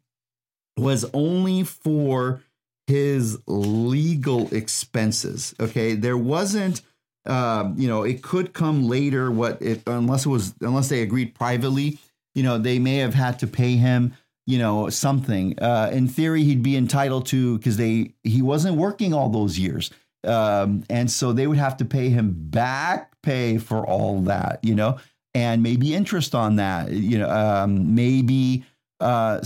was 0.78 1.06
only 1.14 1.64
for 1.64 2.42
his 2.88 3.40
legal 3.48 4.54
expenses. 4.54 5.54
Okay, 5.60 5.94
there 5.94 6.18
wasn't. 6.18 6.82
Um, 7.28 7.76
you 7.78 7.88
know, 7.88 8.04
it 8.04 8.22
could 8.24 8.54
come 8.54 8.88
later. 8.88 9.32
What 9.32 9.62
unless 9.86 10.26
it 10.26 10.30
was 10.30 10.54
unless 10.62 10.90
they 10.90 11.02
agreed 11.02 11.36
privately, 11.36 12.00
you 12.36 12.44
know, 12.44 12.58
they 12.58 12.80
may 12.80 12.98
have 12.98 13.14
had 13.14 13.40
to 13.40 13.48
pay 13.48 13.76
him, 13.76 14.14
you 14.46 14.58
know, 14.58 14.90
something. 14.90 15.58
Uh, 15.60 15.90
in 15.92 16.08
theory, 16.08 16.44
he'd 16.44 16.64
be 16.64 16.78
entitled 16.78 17.26
to 17.28 17.58
because 17.58 17.78
they 17.78 18.14
he 18.24 18.42
wasn't 18.42 18.78
working 18.78 19.14
all 19.14 19.30
those 19.30 19.60
years, 19.60 19.92
um, 20.24 20.84
and 20.90 21.10
so 21.12 21.34
they 21.34 21.48
would 21.48 21.58
have 21.58 21.78
to 21.78 21.86
pay 21.86 22.10
him 22.10 22.34
back 22.36 23.12
pay 23.24 23.58
for 23.58 23.86
all 23.86 24.22
that, 24.22 24.60
you 24.64 24.74
know, 24.74 24.98
and 25.34 25.62
maybe 25.62 25.94
interest 25.94 26.34
on 26.34 26.56
that, 26.56 26.92
you 26.92 27.18
know, 27.20 27.30
um, 27.30 27.94
maybe 27.94 28.64
uh 29.00 29.40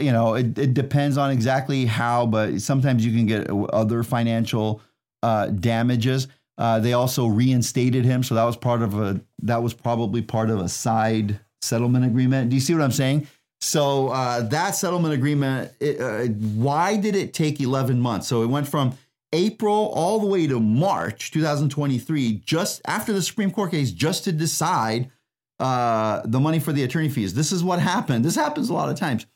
you 0.00 0.10
know 0.10 0.34
it, 0.34 0.58
it 0.58 0.74
depends 0.74 1.16
on 1.16 1.30
exactly 1.30 1.86
how 1.86 2.26
but 2.26 2.60
sometimes 2.60 3.06
you 3.06 3.12
can 3.12 3.26
get 3.26 3.48
other 3.72 4.02
financial 4.02 4.80
uh 5.22 5.46
damages 5.46 6.26
uh 6.58 6.78
they 6.78 6.92
also 6.92 7.26
reinstated 7.26 8.04
him 8.04 8.22
so 8.22 8.34
that 8.34 8.44
was 8.44 8.56
part 8.56 8.82
of 8.82 8.98
a 8.98 9.20
that 9.42 9.62
was 9.62 9.72
probably 9.72 10.20
part 10.22 10.50
of 10.50 10.60
a 10.60 10.68
side 10.68 11.40
settlement 11.62 12.04
agreement 12.04 12.50
do 12.50 12.56
you 12.56 12.60
see 12.60 12.74
what 12.74 12.82
i'm 12.82 12.92
saying 12.92 13.26
so 13.60 14.08
uh 14.08 14.40
that 14.42 14.72
settlement 14.72 15.14
agreement 15.14 15.72
it, 15.80 16.00
uh, 16.00 16.26
why 16.54 16.96
did 16.96 17.16
it 17.16 17.32
take 17.32 17.60
11 17.60 18.00
months 18.00 18.28
so 18.28 18.42
it 18.42 18.46
went 18.46 18.68
from 18.68 18.96
april 19.32 19.90
all 19.94 20.20
the 20.20 20.26
way 20.26 20.46
to 20.46 20.60
march 20.60 21.30
2023 21.30 22.42
just 22.44 22.82
after 22.86 23.12
the 23.12 23.22
supreme 23.22 23.50
court 23.50 23.70
case 23.70 23.90
just 23.90 24.24
to 24.24 24.32
decide 24.32 25.10
uh, 25.58 26.22
the 26.24 26.38
money 26.38 26.60
for 26.60 26.72
the 26.72 26.84
attorney 26.84 27.08
fees. 27.08 27.34
This 27.34 27.52
is 27.52 27.64
what 27.64 27.80
happened. 27.80 28.24
This 28.24 28.36
happens 28.36 28.68
a 28.68 28.74
lot 28.74 28.88
of 28.88 28.96
times. 28.96 29.26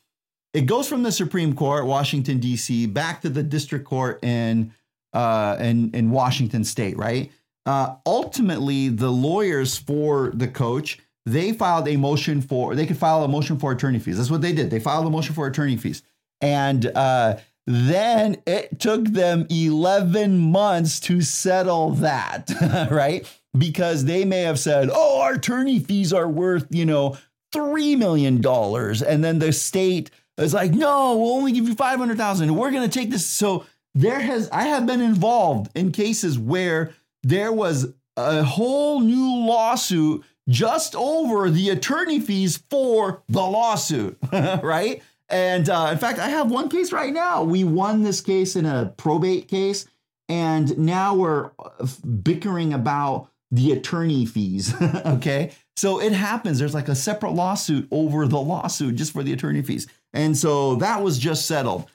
It 0.53 0.61
goes 0.67 0.87
from 0.87 1.03
the 1.03 1.11
Supreme 1.11 1.55
Court, 1.55 1.85
Washington 1.85 2.39
D.C., 2.39 2.85
back 2.87 3.21
to 3.21 3.29
the 3.29 3.43
district 3.43 3.85
court 3.85 4.23
in 4.23 4.73
uh, 5.13 5.57
in 5.59 5.91
in 5.93 6.11
Washington 6.11 6.63
State. 6.63 6.97
Right. 6.97 7.31
Uh, 7.65 7.95
ultimately, 8.05 8.89
the 8.89 9.11
lawyers 9.11 9.77
for 9.77 10.31
the 10.33 10.47
coach 10.47 10.99
they 11.25 11.53
filed 11.53 11.87
a 11.87 11.95
motion 11.95 12.41
for 12.41 12.75
they 12.75 12.85
could 12.85 12.97
file 12.97 13.23
a 13.23 13.27
motion 13.29 13.57
for 13.57 13.71
attorney 13.71 13.99
fees. 13.99 14.17
That's 14.17 14.29
what 14.29 14.41
they 14.41 14.51
did. 14.51 14.69
They 14.69 14.79
filed 14.79 15.05
a 15.05 15.09
motion 15.09 15.33
for 15.33 15.47
attorney 15.47 15.77
fees, 15.77 16.03
and 16.41 16.85
uh, 16.85 17.37
then 17.65 18.41
it 18.45 18.79
took 18.79 19.05
them 19.05 19.47
eleven 19.49 20.37
months 20.37 20.99
to 21.01 21.21
settle 21.21 21.91
that. 21.91 22.51
right 22.91 23.25
because 23.57 24.05
they 24.05 24.25
may 24.25 24.41
have 24.41 24.59
said, 24.59 24.89
oh, 24.91 25.21
our 25.21 25.33
attorney 25.33 25.79
fees 25.79 26.11
are 26.11 26.27
worth, 26.27 26.67
you 26.69 26.85
know, 26.85 27.17
$3 27.53 27.97
million. 27.97 28.43
And 28.45 29.23
then 29.23 29.39
the 29.39 29.53
state 29.53 30.09
is 30.37 30.53
like, 30.53 30.71
no, 30.71 31.17
we'll 31.17 31.33
only 31.33 31.51
give 31.51 31.67
you 31.67 31.75
500,000. 31.75 32.55
We're 32.55 32.71
going 32.71 32.89
to 32.89 32.99
take 32.99 33.11
this. 33.11 33.25
So 33.25 33.65
there 33.95 34.19
has, 34.19 34.49
I 34.51 34.63
have 34.63 34.85
been 34.85 35.01
involved 35.01 35.71
in 35.75 35.91
cases 35.91 36.37
where 36.37 36.93
there 37.21 37.51
was 37.51 37.93
a 38.17 38.43
whole 38.43 38.99
new 38.99 39.45
lawsuit 39.45 40.23
just 40.49 40.95
over 40.95 41.49
the 41.49 41.69
attorney 41.69 42.19
fees 42.19 42.63
for 42.69 43.23
the 43.29 43.41
lawsuit, 43.41 44.17
right? 44.31 45.01
And 45.29 45.69
uh, 45.69 45.89
in 45.91 45.97
fact, 45.97 46.19
I 46.19 46.29
have 46.29 46.51
one 46.51 46.69
case 46.69 46.91
right 46.91 47.13
now. 47.13 47.43
We 47.43 47.63
won 47.63 48.03
this 48.03 48.21
case 48.21 48.55
in 48.55 48.65
a 48.65 48.93
probate 48.97 49.47
case, 49.47 49.87
and 50.27 50.77
now 50.77 51.15
we're 51.15 51.51
uh, 51.57 51.87
bickering 52.23 52.73
about 52.73 53.29
the 53.49 53.71
attorney 53.71 54.25
fees. 54.25 54.73
okay. 55.05 55.51
So 55.75 56.01
it 56.01 56.11
happens. 56.11 56.59
There's 56.59 56.73
like 56.73 56.87
a 56.87 56.95
separate 56.95 57.33
lawsuit 57.33 57.87
over 57.91 58.27
the 58.27 58.39
lawsuit 58.39 58.95
just 58.95 59.13
for 59.13 59.23
the 59.23 59.33
attorney 59.33 59.61
fees. 59.61 59.87
And 60.11 60.37
so 60.37 60.75
that 60.75 61.01
was 61.01 61.17
just 61.17 61.47
settled. 61.47 61.85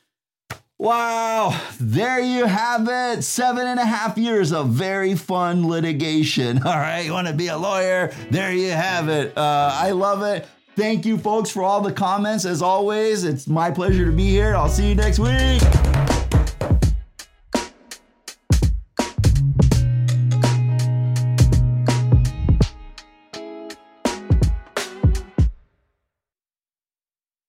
Wow, 0.80 1.60
there 1.80 2.20
you 2.20 2.46
have 2.46 2.86
it. 2.88 3.22
Seven 3.24 3.66
and 3.66 3.80
a 3.80 3.84
half 3.84 4.16
years 4.16 4.52
of 4.52 4.68
very 4.68 5.16
fun 5.16 5.66
litigation. 5.66 6.62
All 6.64 6.76
right, 6.76 7.00
you 7.00 7.12
want 7.12 7.26
to 7.26 7.34
be 7.34 7.48
a 7.48 7.58
lawyer? 7.58 8.12
There 8.30 8.52
you 8.52 8.70
have 8.70 9.08
it. 9.08 9.36
Uh, 9.36 9.72
I 9.74 9.90
love 9.90 10.22
it. 10.22 10.46
Thank 10.76 11.04
you, 11.04 11.18
folks, 11.18 11.50
for 11.50 11.64
all 11.64 11.80
the 11.80 11.92
comments. 11.92 12.44
As 12.44 12.62
always, 12.62 13.24
it's 13.24 13.48
my 13.48 13.68
pleasure 13.68 14.04
to 14.04 14.12
be 14.12 14.28
here. 14.28 14.54
I'll 14.54 14.68
see 14.68 14.90
you 14.90 14.94
next 14.94 15.18
week. 15.18 15.60